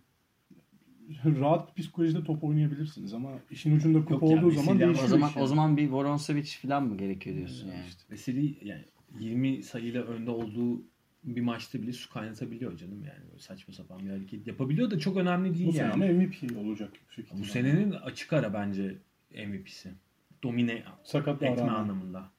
[1.40, 5.04] Rahat bir psikolojide top oynayabilirsiniz ama işin ucunda kupa Yok yani olduğu zaman Veseli değişiyor
[5.06, 5.42] o zaman yani.
[5.42, 7.84] o zaman bir Voronsevic falan mı gerekiyor diyorsun yani.
[7.88, 8.02] işte.
[8.10, 8.82] Veseli yani
[9.20, 10.82] 20 sayıyla önde olduğu
[11.24, 13.28] bir maçta bile su kaynatabiliyor canım yani.
[13.30, 15.92] Böyle saçma sapan bir hareket yapabiliyor da çok önemli değil Bu sene yani.
[15.92, 18.98] ama MVP olacak yüksek Bu senenin açık ara bence
[19.46, 19.92] MVP'si.
[20.42, 21.74] Domine sakatlığa etme rağmen.
[21.74, 22.30] anlamında.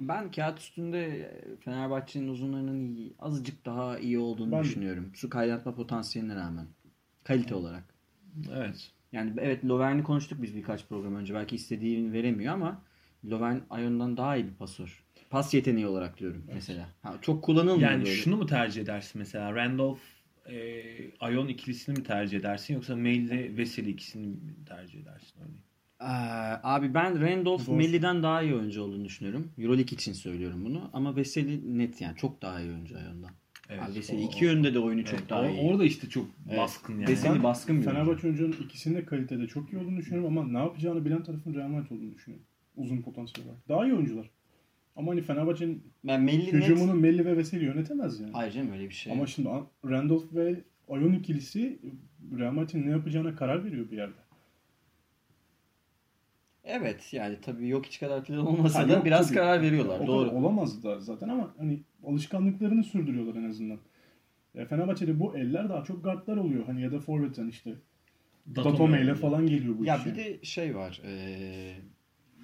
[0.00, 5.10] Ben kağıt üstünde Fenerbahçe'nin uzunlarının iyi, azıcık daha iyi olduğunu Ben düşünüyorum.
[5.14, 6.66] Su kaynatma potansiyeline rağmen.
[7.24, 7.84] Kalite olarak.
[8.54, 8.90] Evet.
[9.12, 11.34] Yani evet Lovern'i konuştuk biz birkaç program önce.
[11.34, 12.82] Belki istediğini veremiyor ama
[13.24, 15.01] Lovern Ayon'dan daha iyi bir pasör.
[15.32, 16.88] Pas yeteneği olarak diyorum mesela.
[17.02, 18.14] Ha, çok kullanılmıyor Yani böyle.
[18.16, 19.54] şunu mu tercih edersin mesela?
[19.54, 20.00] Randolph
[20.50, 20.82] e,
[21.20, 24.36] Ayon ikilisini mi tercih edersin yoksa Mail ile Veseli ikisini mi
[24.68, 25.40] tercih edersin?
[25.40, 25.60] Örneğin?
[26.00, 27.68] Aa, abi ben Randolph.
[27.68, 29.48] Melli'den daha iyi oyuncu olduğunu düşünüyorum.
[29.58, 30.90] Euroleague için söylüyorum bunu.
[30.92, 33.30] Ama Veseli net yani çok daha iyi oyuncu Ayon'dan.
[33.70, 35.60] Abi Veseli o- iki yönde de oyunu çok evet, daha o- iyi.
[35.60, 36.58] Orada işte çok Evet.
[36.58, 37.06] baskın yani.
[37.08, 37.94] Veseli baskın bir oyuncu.
[38.04, 41.68] Fenerbahçe oyuncunun ikisinin de kalitede çok iyi olduğunu düşünüyorum ama ne yapacağını bilen tarafın Real
[41.68, 42.46] Madrid olduğunu düşünüyorum.
[42.76, 43.56] Uzun potansiyel var.
[43.68, 44.30] Daha iyi oyuncular.
[44.96, 46.52] Ama hani Fenerbahçe'nin Ben Melli net...
[46.52, 48.32] hücumunu Melli ve Veseli yönetemez yani.
[48.32, 49.12] Hayır canım öyle bir şey.
[49.12, 49.48] Ama şimdi
[49.84, 50.54] Randolph ve
[50.88, 51.78] Ayon ikilisi
[52.38, 54.16] Real Madrid'in ne yapacağına karar veriyor bir yerde.
[56.64, 59.38] Evet yani tabii yok hiç kadar plan olmasa Ha, da yok biraz tabii.
[59.38, 60.00] karar veriyorlar.
[60.00, 60.30] O Doğru.
[60.30, 63.78] olamaz da zaten ama hani alışkanlıklarını sürdürüyorlar en azından.
[64.54, 66.64] Ya Fenerbahçe'de bu eller daha çok guardlar oluyor.
[66.66, 67.74] Hani ya da forvet'ten işte
[68.56, 70.18] Datome ile falan geliyor bu Ya iş bir yani.
[70.24, 71.00] de şey var.
[71.04, 71.76] eee,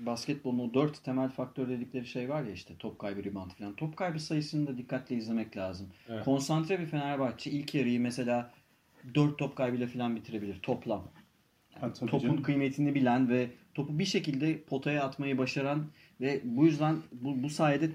[0.07, 3.75] basketbolun o dört temel faktör dedikleri şey var ya işte top kaybı, rebound falan.
[3.75, 5.87] Top kaybı sayısını da dikkatle izlemek lazım.
[6.09, 6.25] Evet.
[6.25, 8.51] Konsantre bir Fenerbahçe ilk yarıyı mesela
[9.15, 11.09] dört top kaybıyla falan bitirebilir toplam.
[11.75, 12.43] Ha, tabii Topun canım.
[12.43, 15.87] kıymetini bilen ve topu bir şekilde potaya atmayı başaran
[16.21, 17.91] ve bu yüzden bu, bu sayede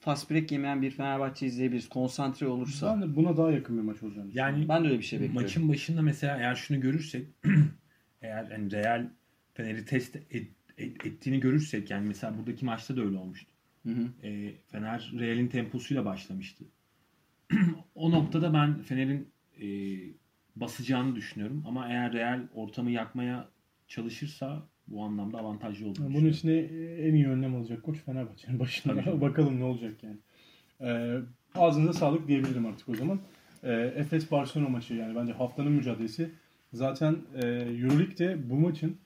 [0.00, 1.88] fast break yemeyen bir Fenerbahçe izleyebiliriz.
[1.88, 2.94] Konsantre olursa.
[2.94, 4.30] Ben de buna daha yakın bir maç olacağını.
[4.34, 5.42] Yani Ben de öyle bir şey bekliyorum.
[5.42, 7.26] maçın başında mesela eğer şunu görürsek
[8.22, 9.08] eğer hani Real
[9.54, 13.52] Fener'i test et- ettiğini görürsek yani mesela buradaki maçta da öyle olmuştu.
[13.82, 14.26] Hı hı.
[14.26, 16.64] E, Fener Real'in temposuyla başlamıştı.
[17.94, 19.28] o noktada ben Fener'in
[19.60, 19.66] e,
[20.56, 21.64] basacağını düşünüyorum.
[21.66, 23.48] Ama eğer Real ortamı yakmaya
[23.88, 26.56] çalışırsa bu anlamda avantajlı olduğunu Yani bunun içine
[27.08, 29.02] en iyi önlem alacak koç Fenerbahçe'nin başında.
[29.04, 29.20] Tabii.
[29.20, 30.16] Bakalım ne olacak yani.
[30.80, 31.20] Ee,
[31.54, 33.20] ağzınıza sağlık diyebilirim artık o zaman.
[33.62, 36.30] Ee, Efes Barcelona maçı yani bence haftanın mücadelesi.
[36.72, 38.96] Zaten e, Euroleague'de bu maçın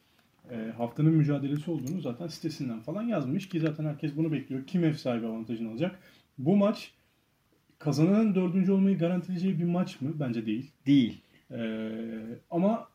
[0.51, 4.67] e, haftanın mücadelesi olduğunu zaten sitesinden falan yazmış ki zaten herkes bunu bekliyor.
[4.67, 5.99] Kim ev sahibi avantajını alacak?
[6.39, 6.95] Bu maç
[7.79, 10.13] kazananın dördüncü olmayı garantileyeceği bir maç mı?
[10.21, 10.71] Bence değil.
[10.87, 11.21] Değil.
[11.51, 11.91] Ee,
[12.51, 12.89] ama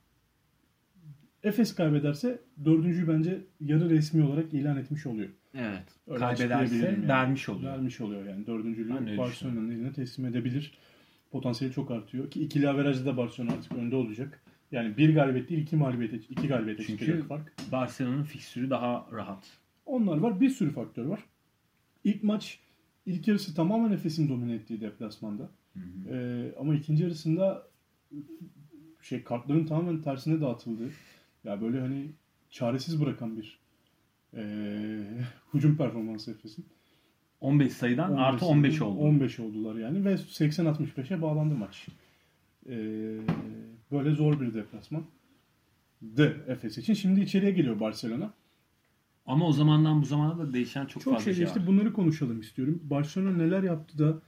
[1.43, 5.29] Efes kaybederse dördüncüyü bence yarı resmi olarak ilan etmiş oluyor.
[5.53, 5.83] Evet.
[6.07, 7.07] Öyle Kaybederse yani.
[7.07, 7.71] vermiş oluyor.
[7.71, 8.47] Vermiş oluyor yani.
[8.47, 10.73] Dördüncülüğü Barcelona'nın eline teslim edebilir.
[11.31, 12.31] Potansiyeli çok artıyor.
[12.31, 14.43] Ki ikili averajda da Barcelona artık önde olacak.
[14.75, 17.53] Yani bir galibiyet değil iki mağlubiyete, iki galibiyete Çünkü- çıkacak fark.
[17.71, 19.57] Barcelona'nın fikstürü daha rahat.
[19.85, 20.41] Onlar var.
[20.41, 21.19] Bir sürü faktör var.
[22.03, 22.59] İlk maç
[23.05, 25.49] ilk yarısı tamamen Efes'in domine ettiği deplasmanda.
[26.09, 27.67] Ee, ama ikinci yarısında
[29.01, 30.89] şey kartların tamamen tersine dağıtıldığı
[31.43, 32.11] ya böyle hani
[32.49, 33.59] çaresiz bırakan bir
[34.33, 35.03] ee,
[35.53, 36.65] hücum performansı Efes'in.
[37.41, 38.99] 15 sayıdan 15 artı 15 oldu.
[38.99, 41.88] 15 oldular yani ve 80-65'e bağlandı maç.
[42.69, 43.17] Ee,
[43.91, 45.04] böyle zor bir deplasman.
[46.02, 46.93] De Efes için.
[46.93, 48.34] Şimdi içeriye geliyor Barcelona.
[49.26, 51.67] Ama o zamandan bu zamana da değişen çok, Çok fazla şey şey işte var.
[51.67, 52.80] bunları konuşalım istiyorum.
[52.84, 54.19] Barcelona neler yaptı da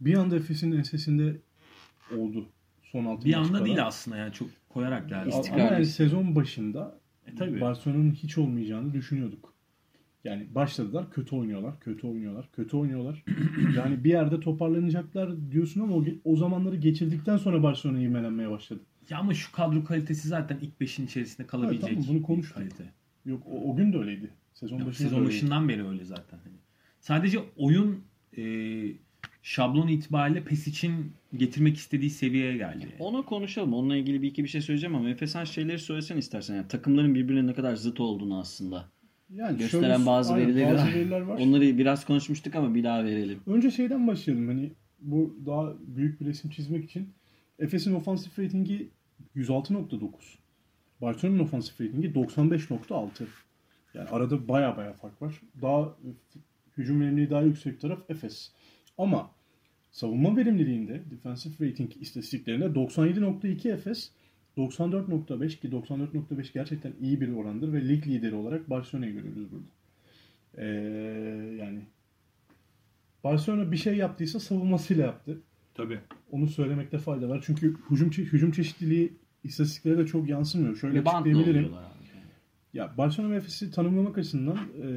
[0.00, 1.36] bir anda Efes'in ensesinde
[2.18, 2.46] oldu
[2.82, 3.64] son altı Bir anda kadar.
[3.66, 5.30] değil aslında yani çok koyarak geldi.
[5.32, 5.74] Ama İstikrarlı.
[5.74, 7.60] yani sezon başında E, tabii.
[7.60, 9.54] Barcelona'nın hiç olmayacağını düşünüyorduk.
[10.24, 13.24] Yani başladılar kötü oynuyorlar, kötü oynuyorlar, kötü oynuyorlar.
[13.76, 18.80] yani bir yerde toparlanacaklar diyorsun ama o, o zamanları geçirdikten sonra Barcelona ivmelenmeye başladı.
[19.10, 22.56] Ya ama şu kadro kalitesi zaten ilk 5'in içerisinde kalabilecek Evet, tamam, bunu konuştuk.
[22.56, 22.84] kalite.
[23.26, 24.30] Yok o, o gün de öyleydi.
[24.54, 25.28] Sezon Yok, sezon öyleydi.
[25.28, 26.38] başından beri öyle zaten.
[26.44, 26.54] Hani
[27.00, 28.00] Sadece oyun
[28.36, 28.42] e,
[29.42, 32.88] şablon itibariyle PES için getirmek istediği seviyeye geldi.
[32.98, 33.74] Onu konuşalım.
[33.74, 36.54] Onunla ilgili bir iki bir şey söyleyeceğim ama Efe sen şeyleri söylesen istersen.
[36.56, 38.84] Yani takımların birbirine ne kadar zıt olduğunu aslında.
[39.30, 41.38] Yani gösteren şöyle- bazı aynen, verileri bazı veriler var.
[41.38, 43.38] Onları biraz konuşmuştuk ama bir daha verelim.
[43.46, 47.08] Önce şeyden başlayalım hani bu daha büyük bir resim çizmek için.
[47.58, 48.88] Efes'in ofansif ratingi
[49.36, 50.10] 106.9.
[51.00, 53.08] Barcelona'nın ofansif ratingi 95.6.
[53.94, 55.40] Yani arada baya baya fark var.
[55.62, 55.96] Daha
[56.76, 58.52] hücum verimliliği daha yüksek taraf Efes.
[58.98, 59.30] Ama
[59.92, 64.10] savunma verimliliğinde defensive rating istatistiklerinde 97.2 Efes
[64.56, 69.66] 94.5 ki 94.5 gerçekten iyi bir orandır ve lig lideri olarak Barcelona'yı görüyoruz burada.
[70.58, 70.66] Ee,
[71.60, 71.80] yani
[73.24, 75.40] Barcelona bir şey yaptıysa savunmasıyla yaptı.
[75.74, 75.98] Tabii.
[76.30, 77.42] Onu söylemekte fayda var.
[77.46, 79.12] Çünkü hücum çe- hücum çeşitliliği
[79.44, 80.76] istatistiklere de çok yansımıyor.
[80.76, 81.74] Şöyle Reboundla açıklayabilirim.
[81.74, 81.84] abi.
[82.72, 84.88] Ya Barcelona ve Efes'i tanımlamak açısından e,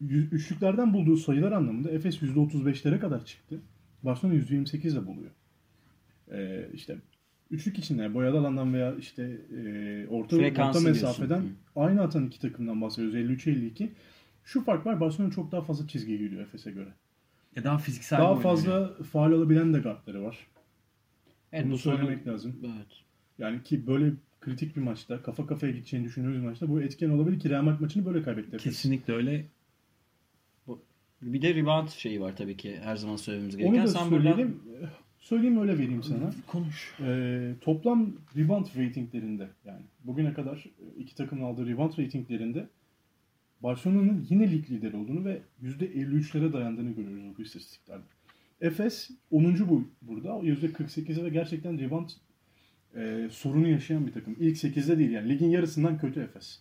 [0.00, 3.60] yüz- üçlüklerden bulduğu sayılar anlamında Efes %35'lere kadar çıktı.
[4.02, 5.30] Barcelona %28 ile buluyor.
[6.32, 6.96] E, işte
[7.50, 9.22] üçlük içinde boyalı alandan veya işte
[9.56, 11.08] e, orta, Frekansı orta diyorsun.
[11.08, 11.46] mesafeden Hı.
[11.76, 13.14] aynı atan iki takımdan bahsediyoruz.
[13.16, 13.88] 53-52.
[14.44, 15.00] Şu fark var.
[15.00, 16.88] Barcelona çok daha fazla çizgiye giriyor Efes'e göre.
[17.56, 20.36] Ya daha fiziksel Daha fazla faal alabilen de guardları var.
[21.52, 22.56] Evet, Bunu bu sorun- söylemek lazım.
[22.64, 22.86] Evet.
[23.38, 27.50] Yani ki böyle kritik bir maçta, kafa kafaya gideceğini düşündüğümüz maçta bu etken olabilir ki
[27.50, 28.48] Real Madrid maçını böyle kaybetti.
[28.48, 28.62] Efes.
[28.62, 29.44] Kesinlikle öyle.
[31.22, 33.74] Bir de rebound şeyi var tabii ki her zaman söylememiz gereken.
[33.74, 34.60] Onu da Sen buradan- söyleyelim.
[35.18, 36.32] Söyleyeyim öyle vereyim sana.
[36.46, 36.94] Konuş.
[37.00, 42.66] Ee, toplam rebound ratinglerinde yani bugüne kadar e, iki takımın aldığı rebound ratinglerinde
[43.62, 48.04] Barcelona'nın yine lig lideri olduğunu ve %53'lere dayandığını görüyoruz bu istatistiklerde.
[48.60, 49.68] Efes 10.
[49.68, 50.28] bu burada.
[50.28, 52.08] %48'e ve gerçekten rebound
[52.96, 54.36] e, sorunu yaşayan bir takım.
[54.40, 56.60] İlk 8'de değil yani ligin yarısından kötü Efes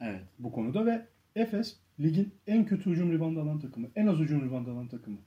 [0.00, 0.20] Evet.
[0.38, 3.88] bu konuda ve Efes ligin en kötü hücum ribandı alan takımı.
[3.96, 5.18] En az hücum ribandı alan takımı.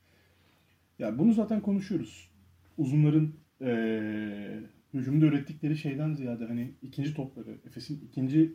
[0.99, 2.31] Ya bunu zaten konuşuyoruz.
[2.77, 4.59] Uzunların eee
[4.93, 8.53] hücumda ürettikleri şeyden ziyade hani ikinci topları, Efes'in ikinci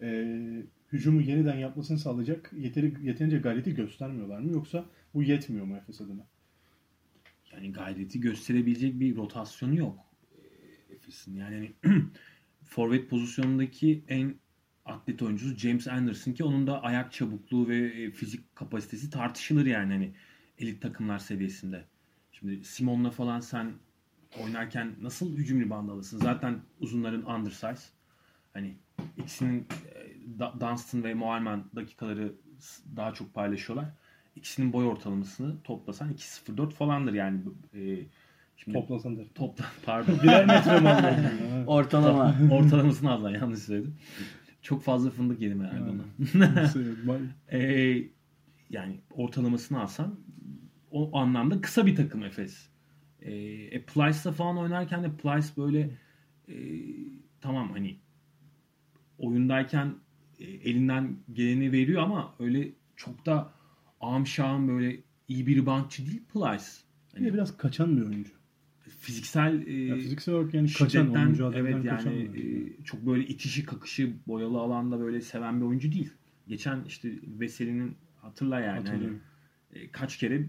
[0.00, 4.52] eee hücumu yeniden yapmasını sağlayacak yeteri, yeterince gayreti göstermiyorlar mı?
[4.52, 6.26] Yoksa bu yetmiyor mu Efes adına?
[7.52, 9.98] Yani gayreti gösterebilecek bir rotasyonu yok.
[10.90, 11.36] e, Efes'in.
[11.36, 11.72] Yani
[12.64, 14.34] forvet pozisyonundaki en
[14.84, 19.92] atlet oyuncusu James Anderson ki onun da ayak çabukluğu ve e, fizik kapasitesi tartışılır yani
[19.92, 20.14] hani
[20.58, 21.84] elit takımlar seviyesinde.
[22.32, 23.72] Şimdi Simon'la falan sen
[24.42, 26.18] oynarken nasıl hücum ribandı alırsın?
[26.18, 27.95] Zaten uzunların undersize.
[28.56, 28.76] Hani
[29.16, 29.66] ikisinin
[30.38, 32.34] e, Dunstan ve Moerman dakikaları
[32.96, 33.88] daha çok paylaşıyorlar.
[34.36, 37.40] İkisinin boy ortalamasını toplasan 2.04 falandır yani.
[37.74, 38.06] E,
[38.56, 39.26] Şimdi Toplasan der.
[39.34, 40.18] Topla, pardon.
[40.22, 41.66] Birer metre mi?
[41.66, 42.36] Ortalama.
[42.50, 43.96] Ortalamasını al yanlış söyledim.
[44.62, 46.02] Çok fazla fındık yedim herhalde ona.
[47.52, 48.02] ee,
[48.70, 50.20] yani ortalamasını alsan
[50.90, 52.68] o anlamda kısa bir takım Efes.
[53.20, 55.90] Ee, e, Plyce'la falan oynarken de Plyce böyle
[56.48, 56.54] e,
[57.40, 57.96] tamam hani
[59.18, 59.94] oyundayken
[60.38, 63.52] e, elinden geleni veriyor ama öyle çok da
[64.00, 66.64] ağım şahım böyle iyi bir reboundçı değil Plyce.
[67.14, 68.36] Hani, biraz kaçan bir oyuncu
[69.06, 74.12] fiziksel e, ya fiziksel olarak yani kaçan oyuncu evet yani e, çok böyle itişi kakışı
[74.26, 76.12] boyalı alanda böyle seven bir oyuncu değil.
[76.48, 79.08] Geçen işte Veseli'nin hatırla yani hani,
[79.72, 80.48] e, kaç kere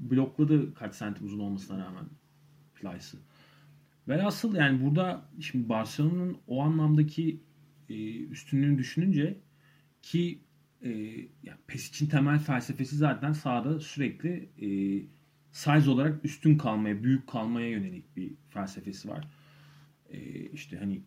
[0.00, 2.04] blokladı kaç santim uzun olmasına rağmen
[2.74, 3.20] Plyce'ı.
[4.08, 7.40] Velhasıl yani burada şimdi Barcelona'nın o anlamdaki
[7.88, 9.36] e, üstünlüğünü düşününce
[10.02, 10.40] ki
[10.82, 10.90] e,
[11.42, 14.68] yani PES için temel felsefesi zaten sahada sürekli e,
[15.52, 19.28] size olarak üstün kalmaya, büyük kalmaya yönelik bir felsefesi var.
[20.10, 21.00] Ee, işte hani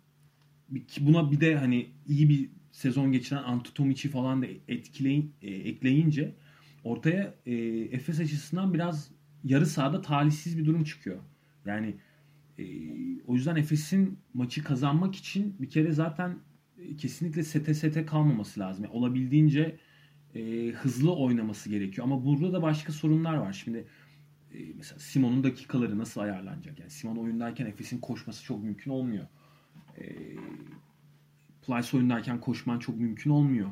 [1.00, 6.36] buna bir de hani iyi bir sezon geçiren Antetomiç'i falan da etkileyin, e, ekleyince
[6.84, 7.56] ortaya e,
[7.92, 9.12] Efes açısından biraz
[9.44, 11.20] yarı sahada talihsiz bir durum çıkıyor.
[11.66, 11.96] Yani
[12.58, 12.64] e,
[13.28, 16.51] o yüzden Efes'in maçı kazanmak için bir kere zaten e,
[16.98, 18.84] kesinlikle sete sete kalmaması lazım.
[18.84, 19.80] Yani olabildiğince
[20.36, 22.08] e, hızlı oynaması gerekiyor.
[22.08, 23.54] Ama burada da başka sorunlar var.
[23.54, 23.88] Şimdi
[24.54, 26.80] e, mesela Simon'un dakikaları nasıl ayarlanacak?
[26.80, 29.26] Yani Simon oyundayken Efes'in koşması çok mümkün olmuyor.
[29.98, 30.04] E,
[31.68, 33.70] Plyce oyundayken koşman çok mümkün olmuyor.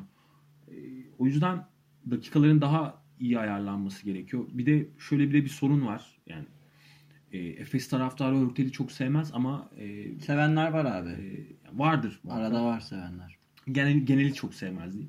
[0.68, 0.74] E,
[1.18, 1.66] o yüzden
[2.10, 4.44] dakikaların daha iyi ayarlanması gerekiyor.
[4.52, 6.18] Bir de şöyle bile bir sorun var.
[6.26, 6.44] Yani
[7.32, 11.10] e, Efes taraftarı Örtel'i çok sevmez ama e, sevenler var abi.
[11.10, 12.20] E, vardır.
[12.28, 13.38] Arada var sevenler.
[13.72, 15.08] Genel, geneli çok sevmez değil.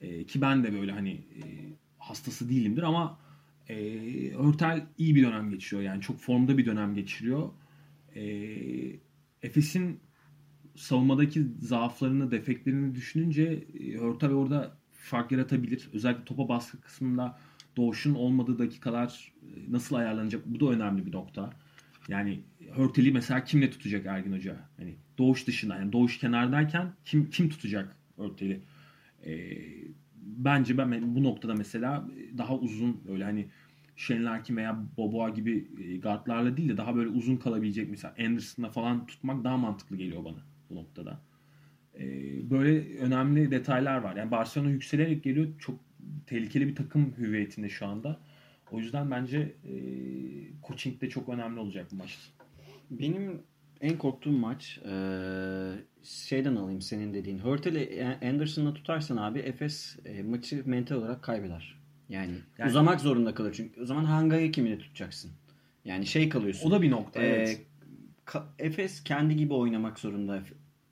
[0.00, 1.42] E, ki ben de böyle hani e,
[1.98, 3.18] hastası değilimdir ama
[3.68, 3.76] e,
[4.34, 5.82] Örtel iyi bir dönem geçiriyor.
[5.82, 7.50] Yani çok formda bir dönem geçiriyor.
[8.14, 8.22] E,
[9.42, 10.00] Efes'in
[10.76, 15.90] savunmadaki zaaflarını, defeklerini düşününce e, Örtel orada fark yaratabilir.
[15.92, 17.38] Özellikle topa baskı kısmında
[17.76, 20.46] Doğuş'un olmadığı dakikalar e, nasıl ayarlanacak?
[20.46, 21.50] Bu da önemli bir nokta.
[22.08, 22.40] Yani
[22.72, 24.56] Hörtel'i mesela kimle tutacak Ergin Hoca?
[24.76, 28.60] Hani Doğuş dışında yani Doğuş kenardayken kim kim tutacak Hörtel'i?
[29.26, 29.58] Ee,
[30.16, 32.08] bence ben bu noktada mesela
[32.38, 33.48] daha uzun öyle hani
[33.96, 38.70] Shane Larkin veya Boboa gibi e, guardlarla değil de daha böyle uzun kalabilecek mesela Anderson'la
[38.70, 40.38] falan tutmak daha mantıklı geliyor bana
[40.70, 41.20] bu noktada.
[41.98, 44.16] Ee, böyle önemli detaylar var.
[44.16, 45.48] Yani Barcelona yükselerek geliyor.
[45.58, 45.85] Çok
[46.26, 48.20] tehlikeli bir takım hüviyetinde şu anda.
[48.72, 49.74] O yüzden bence e,
[50.66, 52.18] coaching de çok önemli olacak bu maç.
[52.90, 53.42] Benim
[53.80, 54.92] en korktuğum maç e,
[56.02, 57.38] şeyden alayım senin dediğin.
[57.38, 61.76] Hurtel'i Anderson'la tutarsan abi Efes e, maçı mental olarak kaybeder.
[62.08, 63.80] Yani, yani uzamak zorunda kalır çünkü.
[63.82, 65.30] O zaman Hanga'yı kimine tutacaksın?
[65.84, 66.68] Yani şey kalıyorsun.
[66.68, 67.22] O da bir nokta.
[67.22, 67.66] E, evet.
[68.58, 70.42] Efes kendi gibi oynamak zorunda.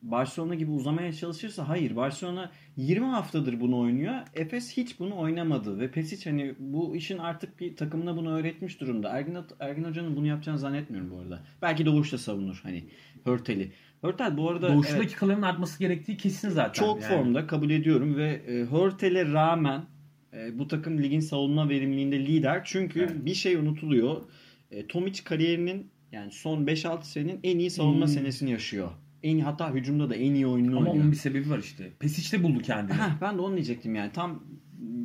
[0.04, 1.96] Barcelona gibi uzamaya çalışırsa hayır.
[1.96, 4.14] Barcelona 20 haftadır bunu oynuyor.
[4.34, 9.08] Efes hiç bunu oynamadı ve Pesic hani bu işin artık bir takımına bunu öğretmiş durumda.
[9.08, 11.42] Ergin, Ergin Hoca'nın bunu yapacağını zannetmiyorum bu arada.
[11.62, 12.84] Belki Doğuş da savunur hani
[13.24, 13.72] Hörtel'i.
[14.02, 16.86] Hörtel bu arada Doğuş'ta evet, dakikaların artması gerektiği kesin zaten.
[16.86, 17.14] Çok yani.
[17.14, 19.84] formda kabul ediyorum ve e, Hörtel'e rağmen
[20.32, 22.62] e, bu takım ligin savunma verimliliğinde lider.
[22.64, 23.24] Çünkü evet.
[23.24, 24.22] bir şey unutuluyor.
[24.70, 28.12] E, Tomic kariyerinin yani son 5-6 senenin en iyi savunma hmm.
[28.12, 28.90] senesini yaşıyor
[29.24, 31.02] en hatta hücumda da en iyi oyununu Ama oynuyor.
[31.04, 31.92] onun bir sebebi var işte.
[31.98, 32.96] Pesic'te buldu kendini.
[32.96, 34.12] Heh, ben de onu diyecektim yani.
[34.12, 34.42] Tam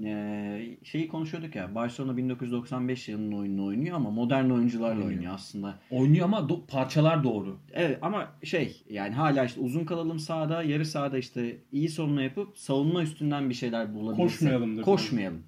[0.06, 1.76] e, şeyi konuşuyorduk ya.
[1.76, 5.80] Barcelona 1995 yılının oyununu oynuyor ama modern oyuncularla oynuyor, oynuyor aslında.
[5.92, 7.60] Oynuyor ama do- parçalar doğru.
[7.74, 12.58] Evet ama şey yani hala işte uzun kalalım sahada, yarı sahada işte iyi savunma yapıp
[12.58, 14.40] savunma üstünden bir şeyler bulabilirsek.
[14.40, 14.82] Koşmayalım.
[14.82, 15.44] Koşmayalım.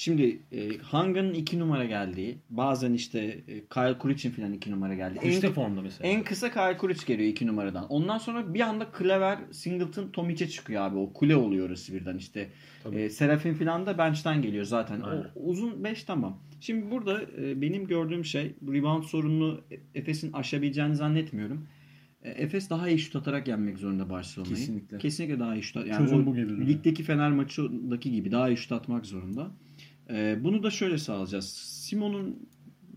[0.00, 5.18] Şimdi e, Hanga'nın 2 numara geldiği, bazen işte e, Kyle Kurich'in falan 2 numara geldi.
[5.24, 6.08] İşte en, formda mesela.
[6.08, 7.86] En kısa Kyle Kurich geliyor 2 numaradan.
[7.88, 10.98] Ondan sonra bir anda Clever, Singleton, Tomic'e çıkıyor abi.
[10.98, 12.50] O kule oluyor orası birden işte.
[12.92, 15.00] E, Serafin falan da bench'ten geliyor zaten.
[15.00, 16.38] O, uzun 5 tamam.
[16.60, 19.60] Şimdi burada e, benim gördüğüm şey rebound sorununu
[19.94, 21.66] Efes'in aşabileceğini zannetmiyorum.
[22.22, 24.54] E, Efes daha iyi şut atarak yenmek zorunda Barcelona'yı.
[24.54, 24.98] Kesinlikle.
[24.98, 25.86] Kesinlikle daha iyi şut.
[25.86, 26.66] Yani Çözüm bu gibi.
[26.66, 29.50] Ligdeki Fener maçındaki gibi daha iyi şut atmak zorunda.
[30.10, 31.48] Ee, bunu da şöyle sağlayacağız.
[31.54, 32.48] Simon'un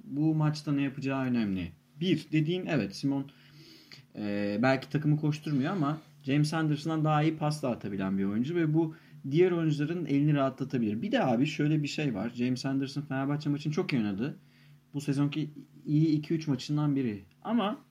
[0.04, 1.72] bu maçta ne yapacağı önemli.
[2.00, 3.32] Bir, dediğin evet Simon
[4.16, 8.74] e, belki takımı koşturmuyor ama James Anderson'dan daha iyi pas da atabilen bir oyuncu ve
[8.74, 8.96] bu
[9.32, 11.02] diğer oyuncuların elini rahatlatabilir.
[11.02, 12.30] Bir de abi şöyle bir şey var.
[12.30, 14.40] James Anderson Fenerbahçe maçını çok iyi oynadı.
[14.94, 15.50] Bu sezonki
[15.86, 17.26] iyi 2-3 maçından biri.
[17.42, 17.86] Ama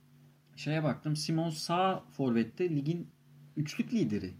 [0.56, 1.16] şeye baktım.
[1.16, 3.08] Simon sağ forvette ligin
[3.56, 4.34] üçlük lideri.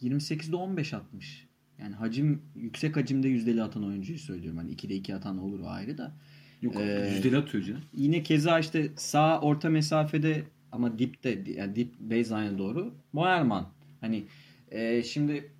[0.00, 1.46] 28'de 15 atmış.
[1.78, 4.58] Yani hacim yüksek hacimde yüzdeli atan oyuncuyu söylüyorum.
[4.58, 6.12] Hani 2'de 2 atan olur o ayrı da.
[6.62, 7.80] Yok Ee, yüzdeli atıyor canım.
[7.94, 13.68] Yine keza işte sağ orta mesafede ama dipte yani dip baseline'e doğru Moerman.
[14.00, 14.24] Hani
[14.70, 15.50] e, şimdi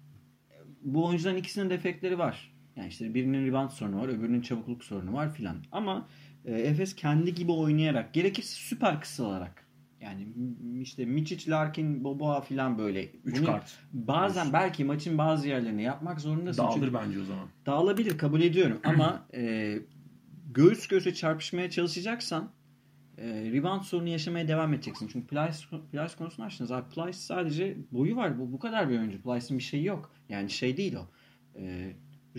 [0.83, 2.55] bu oyuncuların ikisinin defekleri var.
[2.77, 5.57] Yani işte birinin rebound sorunu var, öbürünün çabukluk sorunu var filan.
[5.73, 6.09] Ama
[6.45, 9.64] e, Efes kendi gibi oynayarak, gerekirse süper kısalarak.
[10.05, 10.27] Yani
[10.83, 13.09] işte Miçic, Larkin, Boboa filan böyle.
[13.25, 13.79] 3 Bunu kart.
[13.93, 16.63] Bazen belki maçın bazı yerlerini yapmak zorundasın.
[16.75, 17.49] Çünkü Dağılır bence o zaman.
[17.67, 19.79] dağılabilir kabul ediyorum ama e,
[20.55, 22.51] göğüs göğüse çarpışmaya çalışacaksan
[23.19, 25.09] e, rebound sorunu yaşamaya devam edeceksin.
[25.13, 25.59] Çünkü Plyce,
[25.93, 26.73] Plyce konusunu açtınız.
[26.73, 28.39] Abi Plyce sadece boyu var.
[28.39, 29.23] Bu, bu kadar bir oyuncu.
[29.23, 30.13] Plyce'ın bir şeyi yok.
[30.29, 31.09] Yani şey değil o.
[31.59, 31.93] E,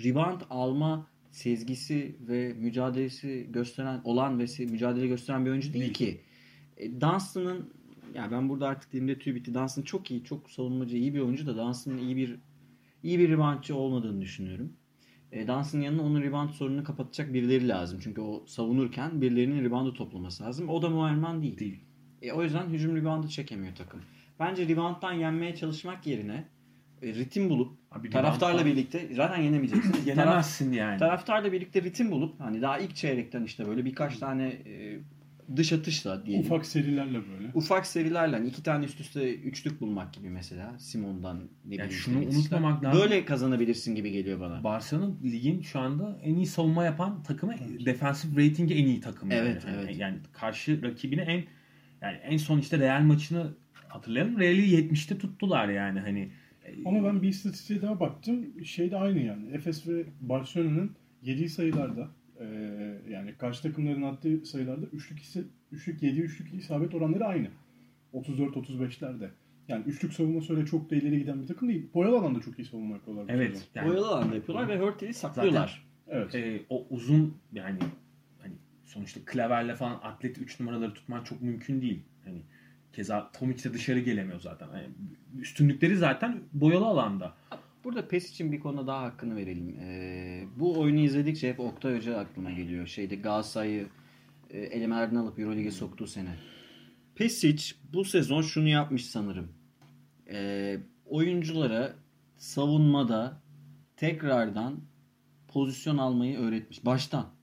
[0.04, 5.94] rebound alma sezgisi ve mücadelesi gösteren olan ve mücadele gösteren bir oyuncu değil, Değil.
[5.94, 6.22] ki.
[6.78, 7.74] E, Dunstan'ın
[8.16, 9.54] ya ben burada artık dilimde tüy bitti.
[9.54, 12.40] Dunstan çok iyi, çok savunmacı, iyi bir oyuncu da Dunstan'ın iyi bir
[13.04, 14.74] iyi bir reboundçı olmadığını düşünüyorum.
[15.32, 18.00] E, Dunstan'ın yanına onun rebound sorununu kapatacak birileri lazım.
[18.04, 20.70] Çünkü o savunurken birilerinin reboundu toplaması lazım.
[20.70, 21.60] O da Muayerman değil.
[21.60, 21.80] Değil.
[22.22, 24.02] E, o yüzden hücum reboundu çekemiyor takım.
[24.40, 26.46] Bence rebounddan yenmeye çalışmak yerine
[27.02, 29.92] e, ritim bulup Abi taraftarla rebounddan birlikte zaten yenemeyeceksin.
[29.92, 31.00] Taraf, Yenemezsin yani.
[31.00, 35.00] taraftarla birlikte ritim bulup hani daha ilk çeyrekten işte böyle birkaç tane e,
[35.56, 36.46] dış atışla diyelim.
[36.46, 37.52] Ufak serilerle böyle.
[37.54, 41.92] Ufak serilerle hani iki tane üst üste üçlük bulmak gibi mesela Simon'dan ne Yani bileyim
[41.92, 43.02] şunu işte unutmamak lazım.
[43.02, 44.64] Böyle kazanabilirsin gibi geliyor bana.
[44.64, 47.54] Barcelona ligin şu anda en iyi savunma yapan takımı,
[47.86, 49.34] defensif ratingi en iyi takımı.
[49.34, 49.78] Evet, yani.
[49.80, 49.98] evet.
[50.00, 51.44] Yani karşı rakibine en
[52.02, 53.54] yani en son işte Real maçını
[53.88, 54.40] hatırlayalım.
[54.40, 56.30] Real'i 70'te tuttular yani hani.
[56.86, 58.66] Ama ben bir istatistiğe daha baktım.
[58.66, 59.52] Şey de aynı yani.
[59.54, 62.46] Efes ve Barcelona'nın yediği sayılarda e,
[63.10, 67.48] yani karşı takımların attığı sayılarda üçlük, ise, üçlük yedi üçlük isabet oranları aynı.
[68.14, 69.30] 34-35'lerde.
[69.68, 71.90] Yani üçlük savunması öyle çok da ileri giden bir takım değil.
[71.94, 73.26] Boyalı alanda çok iyi savunma yapıyorlar.
[73.30, 73.68] Evet.
[73.76, 75.86] Yani, Boyalı alanda yapıyorlar ve Hurtel'i saklıyorlar.
[76.08, 76.36] Evet.
[76.36, 77.80] e, o uzun yani
[78.42, 78.54] hani
[78.86, 82.04] sonuçta klaverle falan atlet 3 numaraları tutman çok mümkün değil.
[82.26, 82.42] Hani
[82.94, 84.68] keza Tomic de dışarı gelemiyor zaten.
[84.68, 84.90] Yani
[85.40, 87.34] üstünlükleri zaten boyalı alanda.
[87.86, 89.80] Burada PES için bir konuda daha hakkını verelim.
[89.80, 92.88] Ee, bu oyunu izledikçe hep Oktay Hoca aklıma geliyor.
[92.88, 93.88] Şeyde Galatasaray'ı
[94.50, 96.36] e, elemelerden alıp Euroleague'e soktuğu sene.
[97.16, 99.52] Pesic bu sezon şunu yapmış sanırım.
[100.30, 101.96] Ee, oyunculara
[102.38, 103.42] savunmada
[103.98, 104.80] tekrardan
[105.48, 106.86] pozisyon almayı öğretmiş.
[106.86, 107.35] Baştan.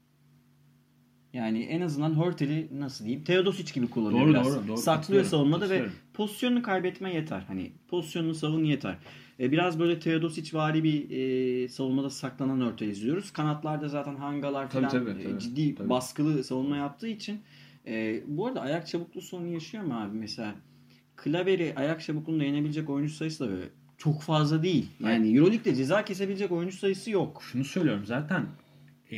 [1.32, 3.24] Yani en azından Hurtel'i nasıl diyeyim?
[3.24, 4.46] Teodosic gibi kullanıyor Doğru, biraz.
[4.46, 4.76] doğru, doğru.
[4.76, 7.44] Saklıyor savunmada ve pozisyonunu kaybetme yeter.
[7.48, 8.96] Hani pozisyonunu savun yeter.
[9.40, 13.30] E, biraz böyle Teodosic vari bir e, savunmada saklanan örte izliyoruz.
[13.30, 15.38] Kanatlarda zaten hangalar Tabii, falan tabii, e, tabii.
[15.40, 15.88] ciddi Tabii.
[15.88, 17.40] baskılı savunma yaptığı için
[17.86, 20.16] e, bu arada ayak çabukluğu sorunu yaşıyor mu abi?
[20.18, 20.54] Mesela
[21.16, 23.68] Klaveri ayak çabukluğunda yenebilecek oyuncu sayısı da böyle
[23.98, 24.86] çok fazla değil.
[25.00, 27.42] Yani Euroleague'de ceza kesebilecek oyuncu sayısı yok.
[27.52, 28.46] Şunu söylüyorum zaten
[29.12, 29.16] e,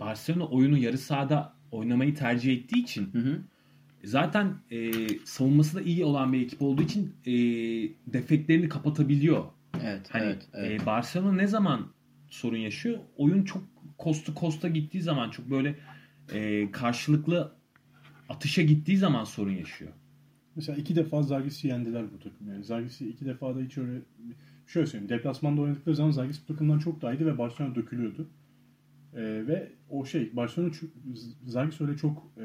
[0.00, 3.40] Barcelona oyunu yarı sahada oynamayı tercih ettiği için Hı hı.
[4.04, 4.92] zaten e,
[5.24, 7.32] savunması da iyi olan bir ekip olduğu için e,
[8.12, 9.44] defeklerini kapatabiliyor.
[9.84, 10.82] Evet, Hani evet, evet.
[10.82, 11.86] e, Barcelona ne zaman
[12.28, 12.98] sorun yaşıyor?
[13.16, 13.62] Oyun çok
[13.98, 15.78] kostu kosta gittiği zaman çok böyle
[16.32, 17.52] e, karşılıklı
[18.28, 19.92] atışa gittiği zaman sorun yaşıyor.
[20.56, 22.48] Mesela iki defa Zagis'i yendiler bu takım.
[22.48, 24.00] Yani Zagis'i iki defa da hiç öyle
[24.66, 25.08] şöyle söyleyeyim.
[25.08, 28.28] Deplasmanda oynadıkları zaman Zagis bu takımdan çok daha iyiydi ve Barcelona dökülüyordu.
[29.14, 30.70] Ee, ve o şey Barcelona
[31.46, 32.44] Zagis öyle çok e,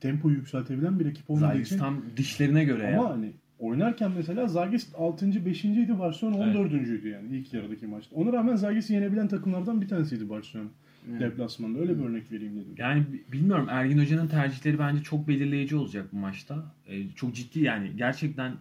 [0.00, 3.10] tempoyu yükseltebilen bir ekip olmadığı Zagis için tam dişlerine göre ama ya.
[3.10, 5.44] hani oynarken mesela Zagis 6.
[5.46, 5.64] 5.
[5.64, 6.56] idi Barcelona Evet.
[6.56, 8.16] 14.'üydü yani ilk yarıdaki maçta.
[8.16, 10.68] Ona rağmen Zagis'i yenebilen takımlardan bir tanesiydi Barcelona
[11.10, 11.20] Evet.
[11.20, 11.78] deplasmanda.
[11.78, 12.74] Öyle bir örnek vereyim dedim.
[12.78, 16.74] Yani bi- bilmiyorum Ergin Hoca'nın tercihleri bence çok belirleyici olacak bu maçta.
[16.86, 18.52] E, çok ciddi yani gerçekten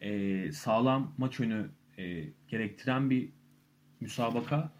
[0.00, 1.66] e, sağlam maç önü
[1.98, 3.28] e, gerektiren bir
[4.00, 4.70] müsabaka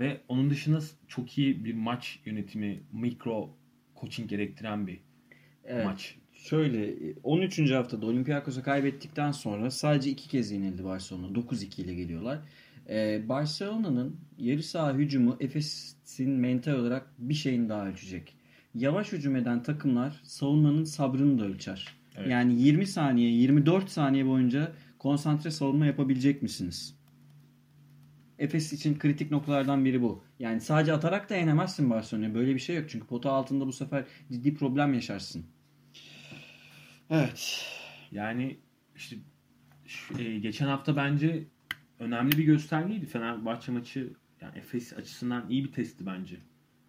[0.00, 0.78] ve onun dışında
[1.08, 3.50] çok iyi bir maç yönetimi, mikro
[4.00, 5.00] coaching gerektiren bir
[5.64, 5.84] Evet.
[5.84, 6.16] maç.
[6.32, 7.70] Şöyle 13.
[7.70, 11.26] haftada Olympiakos'a kaybettikten sonra sadece iki kez yenildi Barcelona.
[11.26, 12.38] 9-2 ile geliyorlar.
[12.88, 18.34] Ee, Barcelona'nın yarı saha hücumu Efes'in mental olarak bir şeyin daha ölçecek.
[18.74, 21.88] Yavaş hücum eden takımlar savunmanın sabrını da ölçer.
[22.16, 22.30] Evet.
[22.30, 26.99] Yani 20 saniye, 24 saniye boyunca konsantre savunma yapabilecek misiniz?
[28.40, 30.24] Efes için kritik noktalardan biri bu.
[30.38, 32.34] Yani sadece atarak da yenemezsin Barcelona'yı.
[32.34, 32.90] Böyle bir şey yok.
[32.90, 35.44] Çünkü pota altında bu sefer ciddi problem yaşarsın.
[37.10, 37.66] Evet.
[38.12, 38.56] Yani
[38.96, 39.16] işte
[39.86, 41.44] Şu- e, geçen hafta bence
[41.98, 43.06] önemli bir göstergeydi.
[43.06, 46.36] Fenerbahçe maçı yani Efes açısından iyi bir testti bence.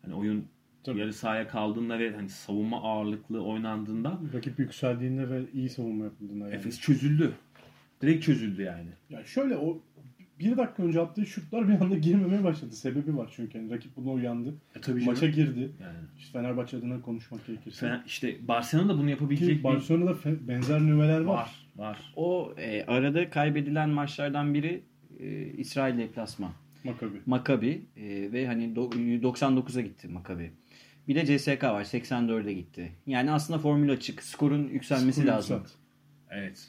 [0.01, 0.45] Hani oyun
[0.83, 0.99] Tabii.
[0.99, 6.55] yarı sahaya kaldığında ve hani savunma ağırlıklı oynandığında Rakip yükseldiğinde ve iyi savunma yapıldığında yani.
[6.55, 7.33] Efes çözüldü.
[8.01, 8.89] Direkt çözüldü yani.
[9.09, 9.81] Ya şöyle o
[10.41, 12.75] bir dakika önce attığı şutlar bir anda girmemeye başladı.
[12.75, 13.57] Sebebi var çünkü.
[13.57, 14.53] Yani rakip buna uyandı.
[14.75, 15.59] E tabii Maça girdi.
[15.81, 15.97] Yani.
[16.19, 17.85] İşte Fenerbahçe adına konuşmak gerekirse.
[17.85, 21.35] Fener- işte Barcelona da bunu yapabilecek Ki bir Barcelona'da fe- benzer nüveler var.
[21.35, 21.51] var.
[21.75, 22.13] Var.
[22.15, 24.81] O e, arada kaybedilen maçlardan biri
[25.19, 26.51] e, İsrail deplasman.
[26.83, 27.21] Makabi.
[27.25, 30.51] Makabi e, ve hani do- 99'a gitti Makabi.
[31.07, 32.91] Bir de CSK var 84'e gitti.
[33.07, 34.23] Yani aslında formül açık.
[34.23, 35.57] Skorun yükselmesi Skor lazım.
[35.57, 35.77] yükselt.
[36.29, 36.67] Evet.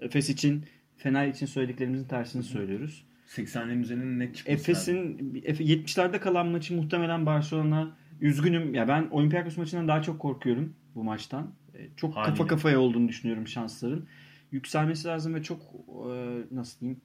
[0.00, 0.64] Efes için,
[0.96, 3.04] Fener için söylediklerimizin tersini söylüyoruz.
[3.30, 4.60] 80'lerin üzerine net çıkması.
[4.70, 8.74] Efes'in Efe- 70'lerde kalan maçı muhtemelen Barcelona üzgünüm.
[8.74, 11.50] Ya ben Olympiakos maçından daha çok korkuyorum bu maçtan.
[11.74, 12.30] E, Çok Haliyle.
[12.36, 14.06] kafa kafaya olduğunu düşünüyorum şansların.
[14.52, 16.10] Yükselmesi lazım ve çok e,
[16.50, 17.00] nasıl diyeyim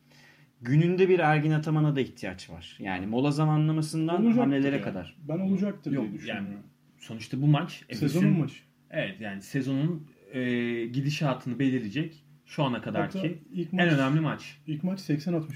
[0.62, 2.78] gününde bir Ergin Ataman'a da ihtiyaç var.
[2.80, 4.82] Yani mola zamanlamasından Olacaktır hamlelere ya.
[4.82, 5.16] kadar.
[5.28, 6.46] Ben olacaktır Yok, diye düşünüyorum.
[6.52, 6.58] yani
[6.98, 8.56] Sonuçta bu maç Efes'in Sezonun maçı.
[8.92, 10.42] Evet yani sezonun e,
[10.86, 14.58] gidişatını belirleyecek şu ana kadar Hatta ki ilk en maç, önemli maç.
[14.68, 15.50] ilk maç 80-65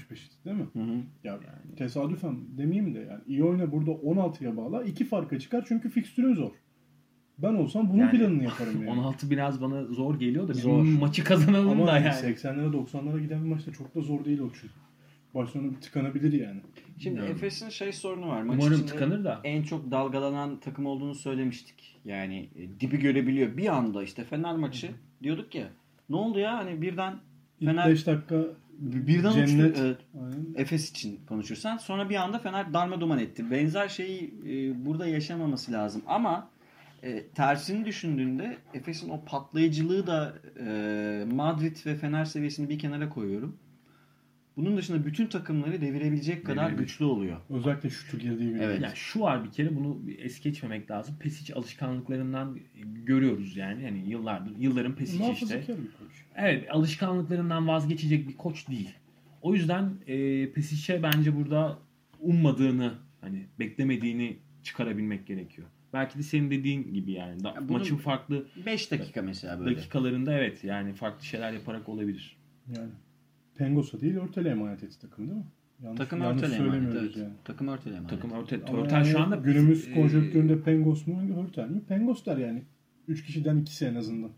[0.44, 0.66] değil mi?
[0.72, 0.96] Hı hı.
[1.24, 1.40] Ya
[1.76, 4.82] tesadüfen demeyeyim de yani iyi oyna burada 16'ya bağla.
[4.84, 6.50] iki farka çıkar çünkü fikstürün zor.
[7.38, 8.90] Ben olsam bunun Yani planını yaparım yani.
[9.00, 10.82] 16 biraz bana zor geliyor da Zor.
[10.82, 12.34] maçı kazanalım Ama da yani yani.
[12.36, 14.74] 80'lere 90'lara giden bir maçta çok da zor değil o çünkü.
[15.34, 16.60] Barcelona bir tıkanabilir yani.
[16.98, 17.36] Şimdi Bilmiyorum.
[17.36, 18.42] Efes'in şey sorunu var.
[18.42, 19.40] Maç Umarım tıkanır da.
[19.44, 21.96] En çok dalgalanan takım olduğunu söylemiştik.
[22.04, 23.56] Yani e, dibi görebiliyor.
[23.56, 24.90] Bir anda işte Fener maçı
[25.22, 25.68] diyorduk ya.
[26.10, 27.14] Ne oldu ya hani birden
[27.60, 28.44] İlk Fener 5 dakika
[28.78, 29.70] birden cennet.
[29.70, 29.84] uçtu.
[29.84, 29.98] Evet.
[30.14, 30.54] Aynen.
[30.56, 31.76] Efes için konuşursan.
[31.76, 33.50] Sonra bir anda Fener darma duman etti.
[33.50, 36.02] Benzer şeyi e, burada yaşamaması lazım.
[36.06, 36.48] Ama
[37.02, 40.34] e, tersini düşündüğünde Efes'in o patlayıcılığı da
[40.66, 43.56] e, Madrid ve Fener seviyesini bir kenara koyuyorum.
[44.60, 46.86] Bunun dışında bütün takımları devirebilecek kadar Devirebilir.
[46.86, 47.36] güçlü oluyor.
[47.50, 48.80] Özellikle şutu girdiği bir Evet.
[48.82, 51.16] Ya şu var bir kere bunu es geçmemek lazım.
[51.20, 53.84] Pesic alışkanlıklarından görüyoruz yani.
[53.84, 55.58] Yani yıllardır yılların Pesic işte.
[55.58, 56.24] Bir koç.
[56.36, 58.90] Evet alışkanlıklarından vazgeçecek bir koç değil.
[59.42, 61.78] O yüzden e, Pesic'e bence burada
[62.20, 65.68] ummadığını hani beklemediğini çıkarabilmek gerekiyor.
[65.92, 67.44] Belki de senin dediğin gibi yani.
[67.44, 69.76] Da- Ya Maçın farklı 5 dakika mesela böyle.
[69.76, 72.36] dakikalarında evet yani farklı şeyler yaparak olabilir.
[72.76, 72.90] Yani
[73.60, 75.44] Pengos'a değil Örtel'e emanet etti takım değil mi?
[75.82, 76.94] Yanlış, Takım yanlış örtele emanet.
[76.94, 77.16] Evet.
[77.16, 77.32] yani.
[77.44, 78.10] Takım örtele emanet.
[78.10, 81.80] Takım Örtel, Ama Örtel yani şu anda günümüz e, konjonktüründe Pengos mu Örtel mi?
[81.88, 82.62] Pengos der yani.
[83.08, 84.30] 3 kişiden ikisi en azından.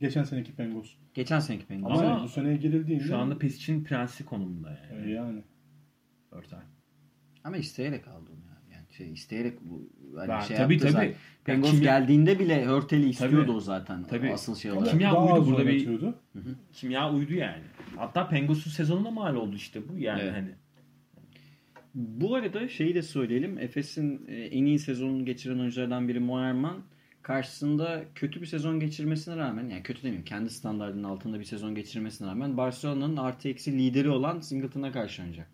[0.00, 0.94] Geçen seneki Pengos.
[1.14, 1.90] Geçen seneki Penguin.
[1.94, 5.06] Ama, Ama bu seneye girildiğinde şu anda Pesic'in prensi konumunda yani.
[5.06, 5.42] e, yani.
[6.32, 6.62] Örtel.
[7.44, 8.47] Ama isteyerek aldı onu
[8.98, 10.92] şey isteyerek bu hani Ben- şey tabii yaptı tabii.
[10.92, 11.14] zaten.
[11.44, 13.50] Pengos kimya- geldiğinde bile Hörtel'i istiyordu Tabii.
[13.50, 14.04] o zaten.
[14.04, 14.32] Tabii.
[14.32, 14.90] Asıl şey olarak.
[14.90, 16.14] kimya Daha uydu burada bir- oynatıyordu.
[16.72, 17.62] Kimya uydu yani.
[17.96, 20.32] Hatta Pengos'un sezonuna mal oldu işte bu yani Evet.
[20.34, 20.50] hani.
[21.94, 23.58] Bu arada şeyi de söyleyelim.
[23.58, 26.76] Efes'in e, en iyi sezonunu geçiren oyunculardan biri Moerman
[27.22, 32.28] karşısında kötü bir sezon geçirmesine rağmen yani kötü demeyeyim kendi standartının altında bir sezon geçirmesine
[32.28, 35.50] rağmen Barcelona'nın artı eksi lideri olan Singleton'a karşı oynayacak.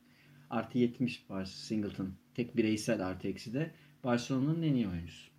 [0.51, 2.09] Artı 70 var Singleton.
[2.35, 3.70] Tek bireysel artı eksi de
[4.05, 5.30] Barcelona'nın en iyi oyuncusu.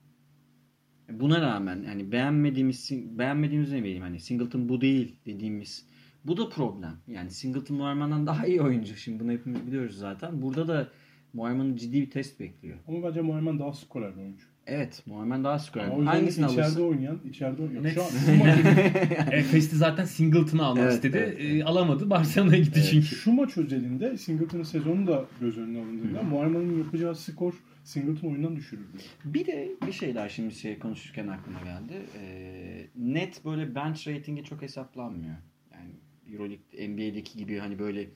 [1.10, 5.86] Buna rağmen yani beğenmediğimiz beğenmediğimiz ne bileyim hani Singleton bu değil dediğimiz
[6.26, 6.98] bu da problem.
[7.08, 8.96] Yani Singleton Moerman'dan daha iyi oyuncu.
[8.96, 10.42] Şimdi bunu hepimiz biliyoruz zaten.
[10.42, 10.90] Burada da
[11.34, 12.78] Moerman'ın ciddi bir test bekliyor.
[12.88, 14.46] Ama bence Muayman daha skorer bir oyuncu.
[14.68, 15.82] Evet, Moerman daha skor.
[15.82, 16.82] Ama Hangisini içeride alırsın?
[16.90, 17.84] oynayan, içeride oynayan.
[17.84, 17.94] Net.
[17.94, 18.58] Şu an şu maç,
[19.32, 21.18] Efes'ti zaten Singleton'ı almak Evet, istedi.
[21.18, 22.10] evet, E, alamadı.
[22.10, 22.88] Barcelona'ya gitti Evet.
[22.92, 23.06] çünkü.
[23.08, 27.54] şu maç özelinde Singleton'ın sezonu da göz önüne alındığında Muayman'ın yapacağı skor
[27.84, 28.98] Singleton oyundan düşürürdü.
[29.26, 31.94] Bir de bir şey daha şimdi şey konuşurken aklıma geldi.
[32.22, 35.36] Ee, net böyle bench ratingi çok hesaplanmıyor.
[35.74, 35.90] Yani
[36.34, 38.08] Euroleague, NBA'deki gibi hani böyle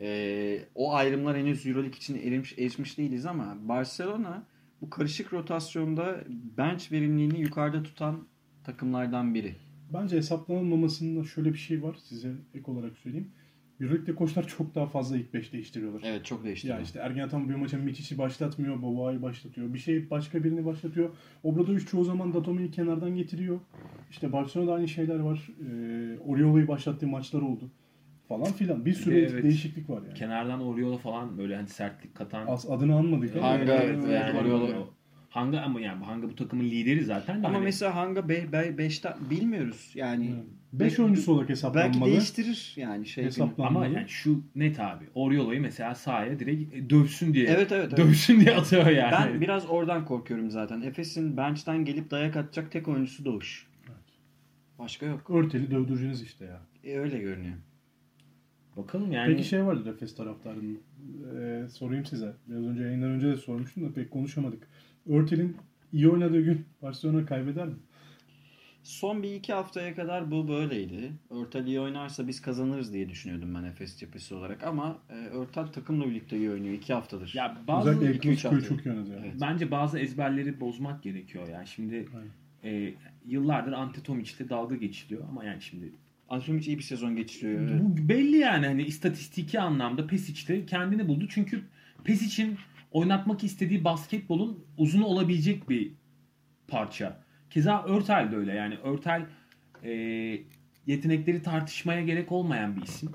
[0.00, 4.46] e, o ayrımlar henüz Euroleague için erimiş, erişmiş değiliz ama Barcelona
[4.84, 6.24] bu karışık rotasyonda
[6.58, 8.26] bench verimliliğini yukarıda tutan
[8.64, 9.54] takımlardan biri.
[9.92, 11.96] Bence hesaplanılmamasında şöyle bir şey var.
[12.04, 13.30] Size ek olarak söyleyeyim.
[13.80, 16.02] Euroleague'de koçlar çok daha fazla ilk 5 değiştiriyorlar.
[16.04, 16.68] Evet çok değişti.
[16.68, 19.74] Ya işte Ergen Atan bir maça Miçic'i başlatmıyor, Boba'yı başlatıyor.
[19.74, 21.10] Bir şey başka birini başlatıyor.
[21.42, 23.60] Obradoviç çoğu zaman Datome'yi kenardan getiriyor.
[24.10, 25.50] İşte Barcelona'da aynı şeyler var.
[25.60, 27.70] Ee, Oriola'yı başlattığı maçlar oldu.
[28.28, 28.86] Falan filan.
[28.86, 29.42] Bir sürü evet.
[29.42, 30.14] değişiklik var yani.
[30.14, 32.46] Kenardan Oriola falan böyle hani sertlik katan.
[32.46, 33.48] As, adını anmadık ama.
[33.48, 34.68] Hanga, yani, evet, yani Oriola.
[35.30, 37.42] Hanga ama yani Hanga bu takımın lideri zaten.
[37.42, 39.92] de Ama hani- mesela Hanga 5'te bilmiyoruz.
[39.94, 40.34] Yani
[40.72, 42.10] 5 oyuncusu olarak belki hesaplanmalı.
[42.10, 43.28] değiştirir yani şey.
[43.58, 45.04] Ama yani şu net abi.
[45.14, 47.46] Oriola'yı mesela sahaya direkt dövsün diye.
[47.46, 47.86] Evet evet.
[47.88, 47.96] evet.
[47.96, 49.12] Dövsün diye atıyor yani.
[49.12, 50.80] Ben biraz oradan korkuyorum zaten.
[50.82, 53.66] Efes'in bench'ten gelip dayak atacak tek oyuncusu Doğuş.
[54.78, 55.30] Başka yok.
[55.30, 56.60] Örteli dövdüreceğiniz işte ya.
[56.84, 57.54] E, öyle görünüyor.
[58.76, 59.32] Bakalım yani.
[59.36, 60.78] Peki şey vardı Efes taraftarının.
[61.36, 62.32] Ee, sorayım size.
[62.48, 64.68] Biraz önce yayından önce de sormuştum da pek konuşamadık.
[65.08, 65.56] Örtel'in
[65.92, 67.74] iyi oynadığı gün Barcelona kaybeder mi?
[68.82, 71.12] Son bir iki haftaya kadar bu böyleydi.
[71.30, 76.06] Örtel iyi oynarsa biz kazanırız diye düşünüyordum ben Efes cephesi olarak ama e, Örtel takımla
[76.06, 77.32] birlikte iyi oynuyor iki haftadır.
[77.34, 78.76] ya bazı Özellikle El iki, üç Clasico'yu hafta.
[78.76, 79.26] çok iyi oynadı yani.
[79.26, 79.36] Evet.
[79.40, 81.48] bence bazı ezberleri bozmak gerekiyor.
[81.48, 82.76] Yani şimdi Aynen.
[82.76, 82.94] e,
[83.26, 85.92] yıllardır Ante Tomic'te dalga geçiliyor ama yani şimdi
[86.28, 87.60] Antomic iyi bir sezon geçiriyor.
[87.60, 87.80] evet.
[87.80, 91.26] bu belli yani hani istatistiki anlamda Pesic'te kendini buldu.
[91.28, 91.62] Çünkü
[92.04, 92.58] Pesic'in
[92.90, 95.92] oynatmak istediği basketbolun uzun olabilecek bir
[96.68, 97.24] parça.
[97.50, 98.52] Keza Örtel de öyle.
[98.52, 99.26] Yani Örtel
[99.84, 99.90] e,
[100.86, 103.10] yetenekleri tartışmaya gerek olmayan bir isim.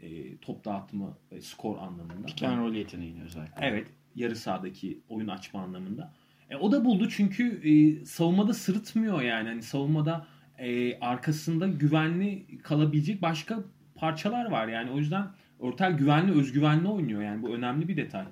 [0.00, 2.26] E, top dağıtımı ve skor anlamında.
[2.26, 3.66] Pick and roll yeteneğini özellikle.
[3.66, 3.88] Evet.
[4.14, 6.14] Yarı sahadaki oyun açma anlamında.
[6.50, 9.48] E, o da buldu çünkü e, savunmada sırıtmıyor yani.
[9.48, 10.26] Hani savunmada
[10.58, 13.58] e, arkasında güvenli kalabilecek başka
[13.94, 14.68] parçalar var.
[14.68, 15.26] Yani o yüzden
[15.60, 17.22] Örtel güvenli, özgüvenli oynuyor.
[17.22, 18.24] Yani bu önemli bir detay.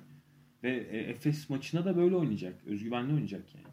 [0.63, 2.53] Ve e, Efes maçına da böyle oynayacak.
[2.65, 3.67] Özgüvenli oynayacak yani.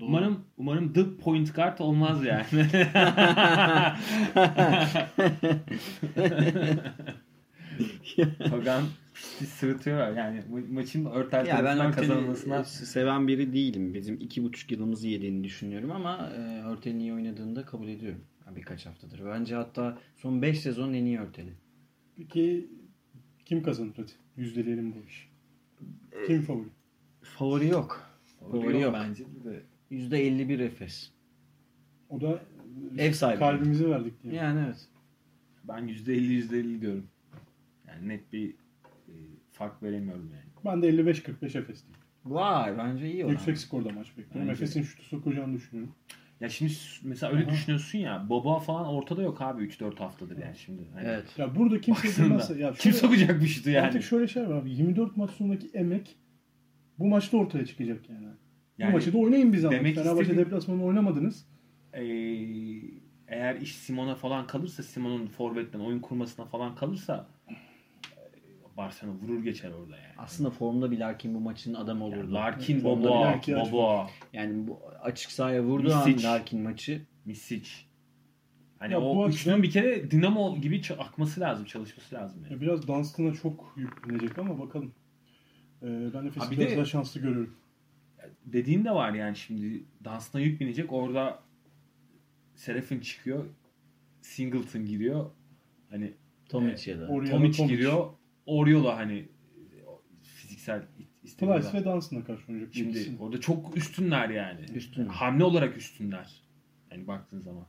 [0.00, 0.08] Doğru.
[0.08, 2.44] Umarım umarım the point guard olmaz yani.
[8.50, 8.82] Togan
[9.14, 13.94] pisti sırıtıyor yani ma- maçın örtel ya ben kazanılmasına seven biri değilim.
[13.94, 18.20] Bizim iki buçuk yılımızı yediğini düşünüyorum ama e, Örtel'in iyi oynadığını da kabul ediyorum.
[18.56, 19.20] Birkaç haftadır.
[19.26, 21.52] Bence hatta son 5 sezonun en iyi Örtel'i.
[22.16, 22.68] Peki
[23.44, 24.12] kim kazanır hadi?
[24.36, 25.28] Yüzdeleyelim bu işi.
[26.26, 26.68] Kim favori?
[27.22, 28.10] Favori yok.
[28.40, 28.94] Favori yok.
[28.94, 29.62] bence de.
[29.90, 31.10] %51 Efes.
[32.08, 32.42] O da
[32.98, 33.38] Ev sahibi.
[33.38, 34.34] kalbimizi verdik diye.
[34.34, 34.88] Yani evet.
[35.64, 37.06] Ben %50 %50 diyorum.
[37.94, 38.50] Yani net bir
[39.08, 39.12] e,
[39.52, 40.44] fark veremiyorum yani.
[40.64, 42.00] Ben de 55-45 Efes diyeyim.
[42.24, 43.32] Vay bence iyi oran.
[43.32, 44.50] Yüksek skorda maç bekliyorum.
[44.50, 45.94] Efes'in şutu sokacağını düşünüyorum.
[46.40, 46.72] Ya şimdi
[47.02, 47.50] mesela öyle Aha.
[47.52, 50.82] düşünüyorsun ya Baba falan ortada yok abi 3-4 haftadır yani şimdi.
[50.94, 51.24] Hani Evet.
[51.38, 52.58] Ya burada kimse bilmezse...
[52.58, 53.86] Ya Kim şöyle- sokacak bu şutu yani?
[53.86, 54.70] Artık şöyle şey var abi.
[54.70, 56.16] 24 maç sonundaki emek
[56.98, 58.26] bu maçta ortaya çıkacak yani.
[58.78, 59.78] Yani bu maçı da oynayın bir zaman.
[59.78, 61.46] demek Fenerbahçe istediğim- deplasmanı oynamadınız.
[61.92, 62.02] Ee,
[63.28, 67.26] eğer iş Simon'a falan kalırsa Simon'un forvetten oyun kurmasına falan kalırsa
[68.76, 70.14] Barcelona vurur geçer orada yani.
[70.18, 72.18] Aslında formda bir Larkin bu maçın adamı olurdu.
[72.20, 72.76] Yani Larkin,
[73.38, 76.28] ihtiyaç Boboa, Yani bu açık sahaya vurduğu an Misic.
[76.28, 77.70] Larkin maçı Misic.
[78.78, 82.52] Hani Ya bu o üçlünün bir kere dinamo gibi ç- akması lazım, çalışması lazım yani.
[82.52, 84.92] Ya biraz Dunstan'a çok yüklenecek ama bakalım.
[85.82, 87.56] Ee, ben Efes'i biraz de- daha şanslı görüyorum.
[88.46, 90.92] Dediğin de var yani şimdi Dunstan'a yük binecek.
[90.92, 91.38] Orada
[92.54, 93.44] Serafin çıkıyor.
[94.22, 95.30] Singleton giriyor.
[95.90, 96.12] Hani
[96.48, 97.06] Tomic ya da.
[97.06, 97.74] Oraya Tomic Tomic.
[97.74, 98.06] giriyor.
[98.46, 99.28] Oriola hani e,
[100.22, 100.82] fiziksel
[101.22, 101.70] istemiyorlar.
[101.72, 102.74] Price ve Dunstan'a karşı oynayacak.
[102.74, 103.16] Şimdi ikisi.
[103.20, 104.60] orada çok üstünler yani.
[104.74, 105.06] Üstün.
[105.06, 106.42] Hamle olarak üstünler.
[106.90, 107.66] Yani baktığın zaman.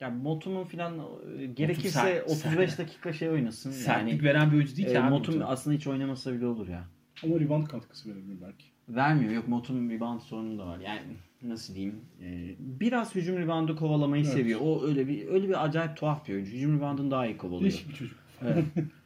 [0.00, 1.00] Ya Motum'un falan
[1.38, 2.78] e, gerekirse sert- 35 sert.
[2.78, 3.70] dakika şey oynasın.
[3.70, 5.10] Sertlik yani veren bir oyuncu değil ki e, abi.
[5.10, 5.50] Motum Motum.
[5.50, 6.84] aslında hiç oynamasa bile olur ya.
[7.24, 8.64] Ama rebound katkısı verebilir belki.
[8.88, 9.32] Vermiyor.
[9.32, 10.78] Yok Motum'un rebound sorunu da var.
[10.80, 11.00] Yani
[11.42, 12.00] nasıl diyeyim?
[12.22, 14.32] e, biraz hücum reboundu kovalamayı Evet.
[14.34, 14.60] seviyor.
[14.62, 16.52] O öyle bir öyle bir acayip tuhaf bir oyuncu.
[16.52, 17.62] Hücum reboundunu daha iyi kovalıyor.
[17.62, 18.18] Değişik bir çocuk.
[18.42, 18.64] Evet.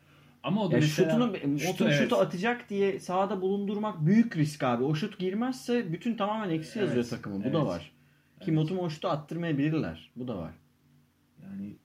[0.42, 1.10] Ama o da Ya mesela...
[1.10, 1.98] şutunu, şutu, evet.
[1.98, 4.84] şutu atacak diye sahada bulundurmak büyük risk abi.
[4.84, 7.36] O şut girmezse bütün tamamen eksi yazıyor Evet, takımı.
[7.38, 7.54] Bu evet.
[7.54, 7.92] da var.
[8.40, 10.10] Ki Motum o şutu attırmayabilirler.
[10.16, 10.52] Bu da var.
[11.42, 11.76] Yani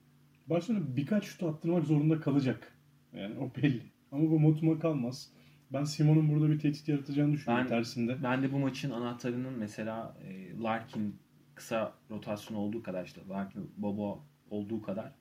[0.46, 2.72] Barcelona birkaç şut attırmak zorunda kalacak.
[3.14, 3.82] Yani o belli.
[4.12, 5.30] Ama bu Motum'a kalmaz.
[5.72, 8.22] Ben Simon'un burada bir tehdit yaratacağını düşünüyorum Ben- tersinde.
[8.22, 11.16] ben de bu maçın anahtarının mesela e, Larkin
[11.54, 15.12] kısa rotasyon olduğu kadar işte Larkin Bobo olduğu kadar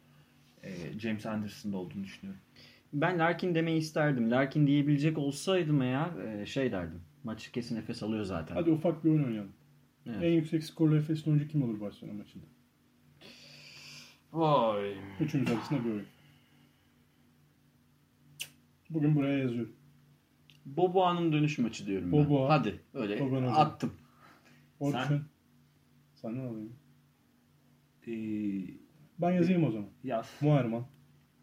[0.64, 2.42] e, James Anderson'da olduğunu düşünüyorum.
[2.94, 4.32] Ben Larkin demeyi isterdim.
[4.32, 7.02] Larkin diyebilecek olsaydım eğer e, şey derdim.
[7.24, 8.56] Maçı kesin nefes alıyor zaten.
[8.56, 9.52] Hadi ufak bir oyun oynayalım.
[10.06, 10.24] Evet.
[10.24, 12.46] En yüksek skorlu Efes'in oyuncu kim olur Barcelona maçında?
[14.34, 14.96] Vay.
[15.20, 16.06] Üçümüz arasında bir oyun.
[18.90, 19.74] Bugün buraya yazıyorum.
[20.66, 22.26] Boboa'nın dönüş maçı diyorum ben.
[22.26, 22.50] Boboa.
[22.50, 23.44] Hadi öyle hocam.
[23.58, 23.94] attım.
[24.80, 25.00] Orçun.
[25.00, 25.08] Sen?
[25.08, 25.22] Sen?
[26.16, 26.74] Senden alayım.
[28.08, 28.12] E,
[29.22, 29.88] Ben yazayım o zaman.
[30.04, 30.34] yaz.
[30.42, 30.86] Muharman.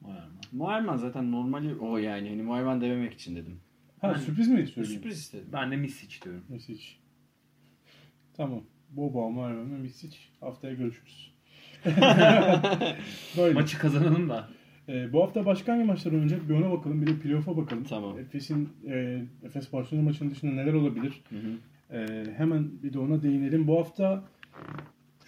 [0.03, 0.44] Vay aman.
[0.55, 2.29] Muayman zaten normali o yani.
[2.29, 3.61] Hani Muayman dememek için dedim.
[4.01, 5.01] Ha Ben- sürpriz mi söyleyeyim?
[5.01, 5.49] Sürpriz istedim.
[5.53, 6.45] Ben de Misic diyorum.
[6.49, 6.85] Misic.
[8.37, 8.63] Tamam.
[8.91, 10.17] Boba, Muharman ve Misic.
[10.41, 11.35] Haftaya görüşürüz.
[13.37, 13.55] Böyle.
[13.55, 14.49] Maçı kazanalım da.
[14.89, 16.49] Ee, bu hafta başka hangi maçlar oynayacak?
[16.49, 17.03] Bir ona bakalım.
[17.03, 17.85] Bir de playoff'a bakalım.
[17.85, 18.19] Tamam.
[18.19, 21.23] Efes'in e, Efes Barcelona maçının dışında neler olabilir?
[21.29, 21.57] Hı hı.
[21.97, 23.67] Ee, hemen bir de ona değinelim.
[23.67, 24.25] Bu hafta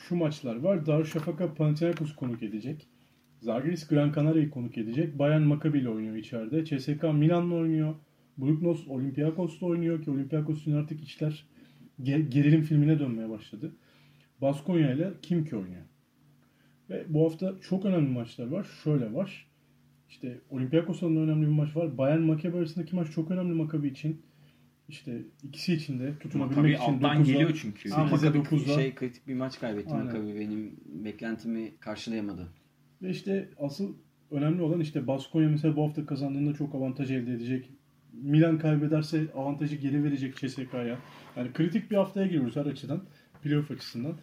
[0.09, 0.87] şu maçlar var.
[0.87, 2.89] Darüşşafaka Panathinaikos konuk edecek.
[3.47, 5.19] Zalgiris Gran Canaria'yı konuk edecek.
[5.19, 6.65] Bayern Maccabi ile oynuyor içeride.
[6.65, 7.95] CSK Milan'la oynuyor.
[8.39, 11.45] Brugnos Olympiakos'la oynuyor ki Olympiakos'un artık işler
[12.03, 13.73] ge- gerilim filmine dönmeye başladı.
[14.43, 15.83] Baskonya ile Kimki oynuyor.
[16.91, 18.67] Ve bu hafta çok önemli maçlar var.
[18.85, 19.47] Şöyle var.
[20.09, 21.99] İşte Olympiakos'un da önemli bir maç var.
[21.99, 24.23] Bayern Maccabi arasındaki maç çok önemli Maccabi için.
[24.89, 27.93] İşte ikisi için de tutunabilmek Tabii için alttan 9'da geliyor çünkü.
[27.93, 28.75] Ama 8'e Maccabi 9'da.
[28.75, 30.07] şey kritik bir maç kaybetti Aynen.
[30.07, 32.49] Maccabi benim beklentimi karşılayamadı.
[33.03, 33.95] Ve işte asıl
[34.31, 37.71] önemli olan işte Baskonya mesela bu hafta kazandığında çok avantaj elde edecek.
[38.13, 40.99] Milan kaybederse avantajı geri verecek CSK'ya.
[41.37, 43.03] Yani kritik bir haftaya giriyoruz her açıdan.
[43.43, 44.17] Playoff açısından.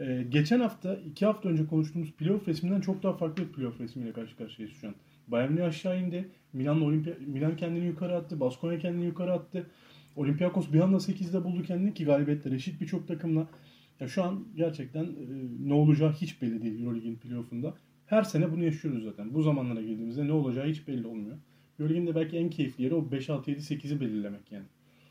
[0.00, 4.12] Ee, geçen hafta, iki hafta önce konuştuğumuz playoff resminden çok daha farklı bir playoff resmiyle
[4.12, 4.94] karşı karşıyayız şu an.
[5.28, 6.28] Bayern aşağı indi.
[6.52, 8.40] Milan, Olimpiya, Milan kendini yukarı attı.
[8.40, 9.66] Baskonya kendini yukarı attı.
[10.16, 13.48] Olympiakos bir anda 8'de buldu kendini ki galibiyetle eşit birçok takımla.
[14.00, 15.08] Ya şu an gerçekten e,
[15.60, 17.74] ne olacağı hiç belli değil Euroleague'in playoff'unda.
[18.06, 19.34] Her sene bunu yaşıyoruz zaten.
[19.34, 21.36] Bu zamanlara geldiğimizde ne olacağı hiç belli olmuyor.
[21.78, 24.64] Euroleague'in de belki en keyifli yeri o 5, 6, 7, 8'i belirlemek yani.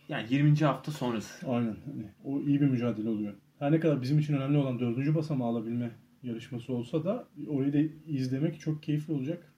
[0.09, 0.55] Yani 20.
[0.55, 1.47] hafta sonrası.
[1.47, 1.75] Aynen.
[1.85, 3.33] Hani o iyi bir mücadele oluyor.
[3.59, 5.91] Her ne kadar bizim için önemli olan dördüncü basamağı alabilme
[6.23, 9.53] yarışması olsa da orayı da izlemek çok keyifli olacak.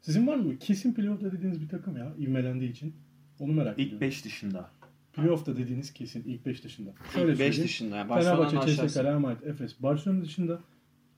[0.00, 0.58] Sizin var mı?
[0.58, 2.94] Kesin playoff'ta dediğiniz bir takım ya ivmelendiği için.
[3.38, 4.00] Onu merak İlk ediyorum.
[4.00, 4.70] 5 dışında.
[5.12, 6.90] Playoff'ta dediğiniz kesin ilk 5 dışında.
[6.90, 7.64] İlk 5 söyleyeyim.
[7.64, 7.96] dışında.
[7.96, 9.04] Yani Fenerbahçe.
[9.04, 9.82] Real Madrid, Efes.
[9.82, 10.60] Barcelona dışında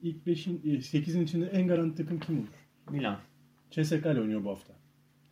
[0.03, 2.49] ilk 5'in 8'in içinde en garanti takım kim olur?
[2.90, 3.18] Milan.
[3.70, 4.72] CSKA ile oynuyor bu hafta.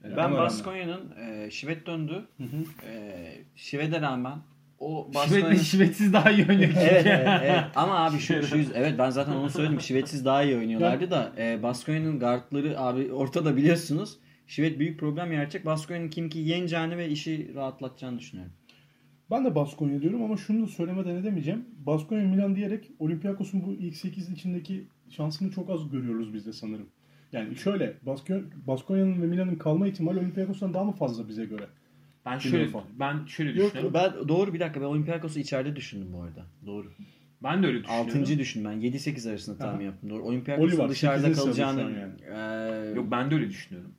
[0.04, 0.38] Ben Ona rağmen.
[0.38, 2.24] Baskonya'nın e, Şivet döndü.
[2.36, 2.86] Hı hı.
[2.88, 4.38] E, Şivet'e rağmen
[4.78, 5.54] o Şivet, Baskonya'nın...
[5.54, 6.70] şivetsiz daha iyi oynuyor.
[6.76, 7.64] evet, evet, evet.
[7.74, 9.80] Ama abi şu, şu yüz- evet ben zaten onu söyledim.
[9.80, 14.18] Şivetsiz daha iyi oynuyorlardı da e, Baskonya'nın guardları abi ortada biliyorsunuz.
[14.46, 15.66] Şivet büyük problem yaratacak.
[15.66, 18.52] Baskonya'nın kim ki yeneceğini ve işi rahatlatacağını düşünüyorum.
[19.30, 21.64] Ben de Baskonya diyorum ama şunu da söylemeden edemeyeceğim.
[21.86, 26.86] Baskonya Milan diyerek Olympiakos'un bu ilk 8 içindeki şansını çok az görüyoruz biz de sanırım.
[27.32, 31.66] Yani şöyle Baskonya, Baskonya'nın ve Milan'ın kalma ihtimali Olympiakos'tan daha mı fazla bize göre?
[32.26, 32.88] Ben şöyle Bilmiyorum.
[33.00, 33.94] ben şöyle Yok düşünüyorum.
[33.94, 36.46] ben doğru bir dakika ben Olympiakos'u içeride düşündüm bu arada.
[36.66, 36.92] Doğru.
[37.42, 38.06] Ben de öyle düşünüyorum.
[38.08, 38.80] Altıncı düşündüm ben.
[38.80, 40.10] 7-8 arasında tahmin yaptım.
[40.10, 40.22] Doğru.
[40.22, 43.92] Olympiakos'un dışarıda kalacağını an eee, Yok ben de öyle düşünüyorum.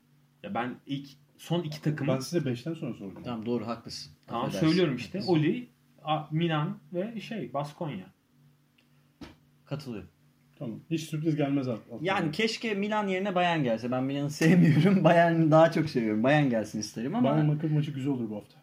[0.44, 3.24] Ya ben ilk son iki takımı Ben size 5'ten sonra sordum.
[3.24, 4.12] Tamam doğru haklısın.
[4.28, 4.68] tamam Affedersin.
[4.68, 5.22] söylüyorum işte.
[5.28, 5.68] Oli,
[6.32, 8.06] Milan ve şey Baskonya.
[9.66, 10.10] Katılıyorum.
[10.60, 10.80] Tamam.
[10.92, 11.98] Hiç sürpriz gelmez altına.
[12.02, 13.92] Yani keşke Milan yerine Bayern gelse.
[13.92, 15.04] Ben Milan'ı sevmiyorum.
[15.04, 16.24] Bayern'i daha çok seviyorum.
[16.24, 18.58] Bayern gelsin isterim ama Bayern Maccabi maçı güzel olur bu hafta.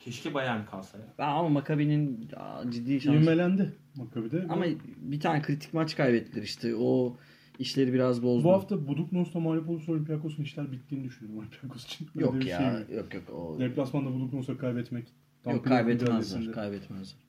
[0.00, 1.04] Keşke Bayern kalsa ya.
[1.18, 3.18] ben ama Maccabi'nin aa, ciddi şansı.
[3.18, 4.46] İvmelendi Maccabi'de.
[4.48, 4.64] Ama
[4.96, 6.74] bir tane kritik maç kaybettiler işte.
[6.76, 7.16] O
[7.60, 8.44] işleri biraz bozdu.
[8.44, 12.08] bu hafta Buduknos'ta mağlup olursa Olympiakos'un işler bittiğini düşünüyorum Olympiakos için.
[12.14, 12.58] Öyle yok bir ya.
[12.58, 12.98] şey mi?
[12.98, 13.30] yok yok.
[13.30, 13.58] O...
[13.58, 15.08] Deplasmanda Buduknos'a kaybetmek.
[15.42, 16.52] tam Yok kaybetmezler.
[16.52, 17.20] Kaybetmezler.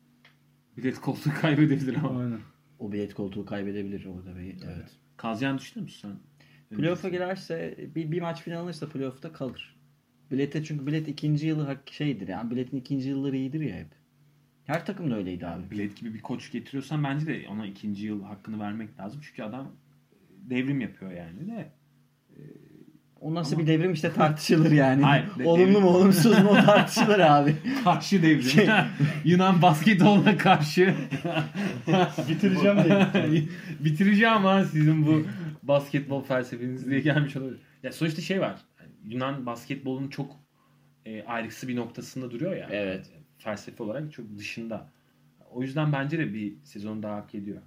[0.77, 2.19] Bilet koltuğu kaybedebilir ama.
[2.19, 2.39] Aynen.
[2.79, 4.39] O bilet koltuğu kaybedebilir orada.
[4.39, 4.97] Bir, evet.
[5.17, 6.77] Kalacağını düşünüyor musun sen?
[6.77, 9.75] Playoff'a girerse bir, bir maç final alırsa playoff'ta kalır.
[10.31, 13.87] Bilete çünkü bilet ikinci yılı şeydir yani biletin ikinci yılları iyidir ya hep.
[14.65, 15.71] Her takım da öyleydi abi.
[15.71, 19.21] Bilet gibi bir koç getiriyorsan bence de ona ikinci yıl hakkını vermek lazım.
[19.23, 19.71] Çünkü adam
[20.51, 21.71] devrim yapıyor yani de.
[23.21, 25.01] O nasıl bir devrim işte tartışılır yani.
[25.03, 27.55] Hayır, de- Olumlu mu olumsuz mu tartışılır abi.
[27.83, 28.41] Karşı devrim.
[28.41, 28.67] Şey-
[29.25, 30.95] Yunan basketboluna karşı.
[32.29, 33.43] Bitireceğim diye.
[33.79, 35.23] Bitireceğim ama sizin bu
[35.63, 37.59] basketbol felsefeniz diye gelmiş olabilir.
[37.83, 38.55] Ya sonuçta şey var.
[39.05, 40.35] Yunan basketbolun çok
[41.05, 42.67] e, ayrıksı bir noktasında duruyor ya.
[42.71, 43.05] Evet.
[43.37, 44.89] Felsefe olarak çok dışında.
[45.51, 47.61] O yüzden bence de bir sezon daha hak ediyor.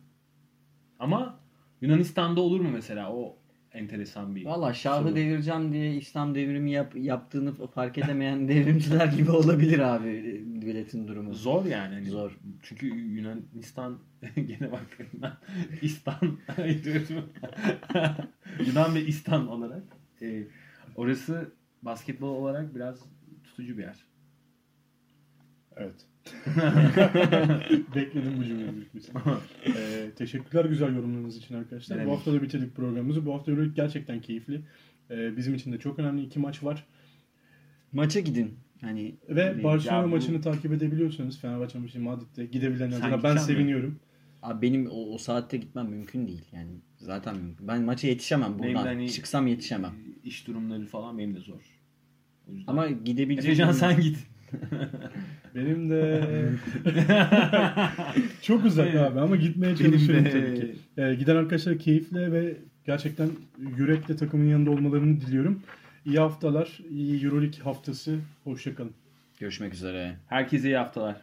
[0.98, 1.40] Ama
[1.84, 3.12] Yunanistan'da olur mu mesela?
[3.12, 3.36] O
[3.72, 5.16] enteresan bir Valla Şah'ı soru.
[5.16, 11.34] devireceğim diye İslam devrimi yap, yaptığını fark edemeyen devrimciler gibi olabilir abi biletin durumu.
[11.34, 11.94] Zor yani.
[11.94, 12.38] Hani Zor.
[12.62, 13.98] Çünkü Yunanistan
[14.34, 15.38] gene bak Yunan,
[15.82, 16.38] İstan.
[18.66, 19.82] Yunan ve İstan olarak
[20.22, 20.44] e,
[20.96, 22.98] orası basketbol olarak biraz
[23.44, 24.04] tutucu bir yer.
[25.76, 26.06] Evet.
[27.94, 29.22] Bekledim bu cümleyi ihtimal.
[29.66, 31.98] Ee, teşekkürler güzel yorumlarınız için arkadaşlar.
[31.98, 33.26] Ne Bu hafta da bitirdik programımızı.
[33.26, 34.60] Bu hafta Euroleague gerçekten keyifli.
[35.10, 36.86] Ee, bizim için de çok önemli iki maç var.
[37.92, 38.54] Maça gidin.
[38.80, 43.16] Hani Ve Barcelona Ya bu- maçını takip edebiliyorsanız Fenerbahçe maçı Madrid'de gidebilen Sen adına ben
[43.18, 43.58] gideceksin mi?
[43.58, 43.98] seviniyorum.
[44.42, 46.44] abi benim o, o saatte gitmem mümkün değil.
[46.52, 47.68] Yani zaten mümkün.
[47.68, 48.74] Ben maça yetişemem buradan.
[48.74, 49.90] hani- Çıksam yetişemem.
[49.90, 51.60] E, İş durumları falan benim de zor.
[52.66, 54.18] Ama gidebilecek Efecan sen git.
[55.54, 56.20] Benim de
[58.42, 60.30] çok uzak abi ama gitmeye Benim çalışıyorum de.
[60.30, 60.74] tabii ki.
[60.98, 63.28] Ee, giden arkadaşlar keyifle ve gerçekten
[63.78, 65.62] yürekle takımın yanında olmalarını diliyorum.
[66.06, 68.16] İyi haftalar, iyi Euroleague haftası.
[68.44, 68.92] Hoşçakalın.
[69.40, 70.16] Görüşmek üzere.
[70.26, 71.16] Herkese iyi haftalar.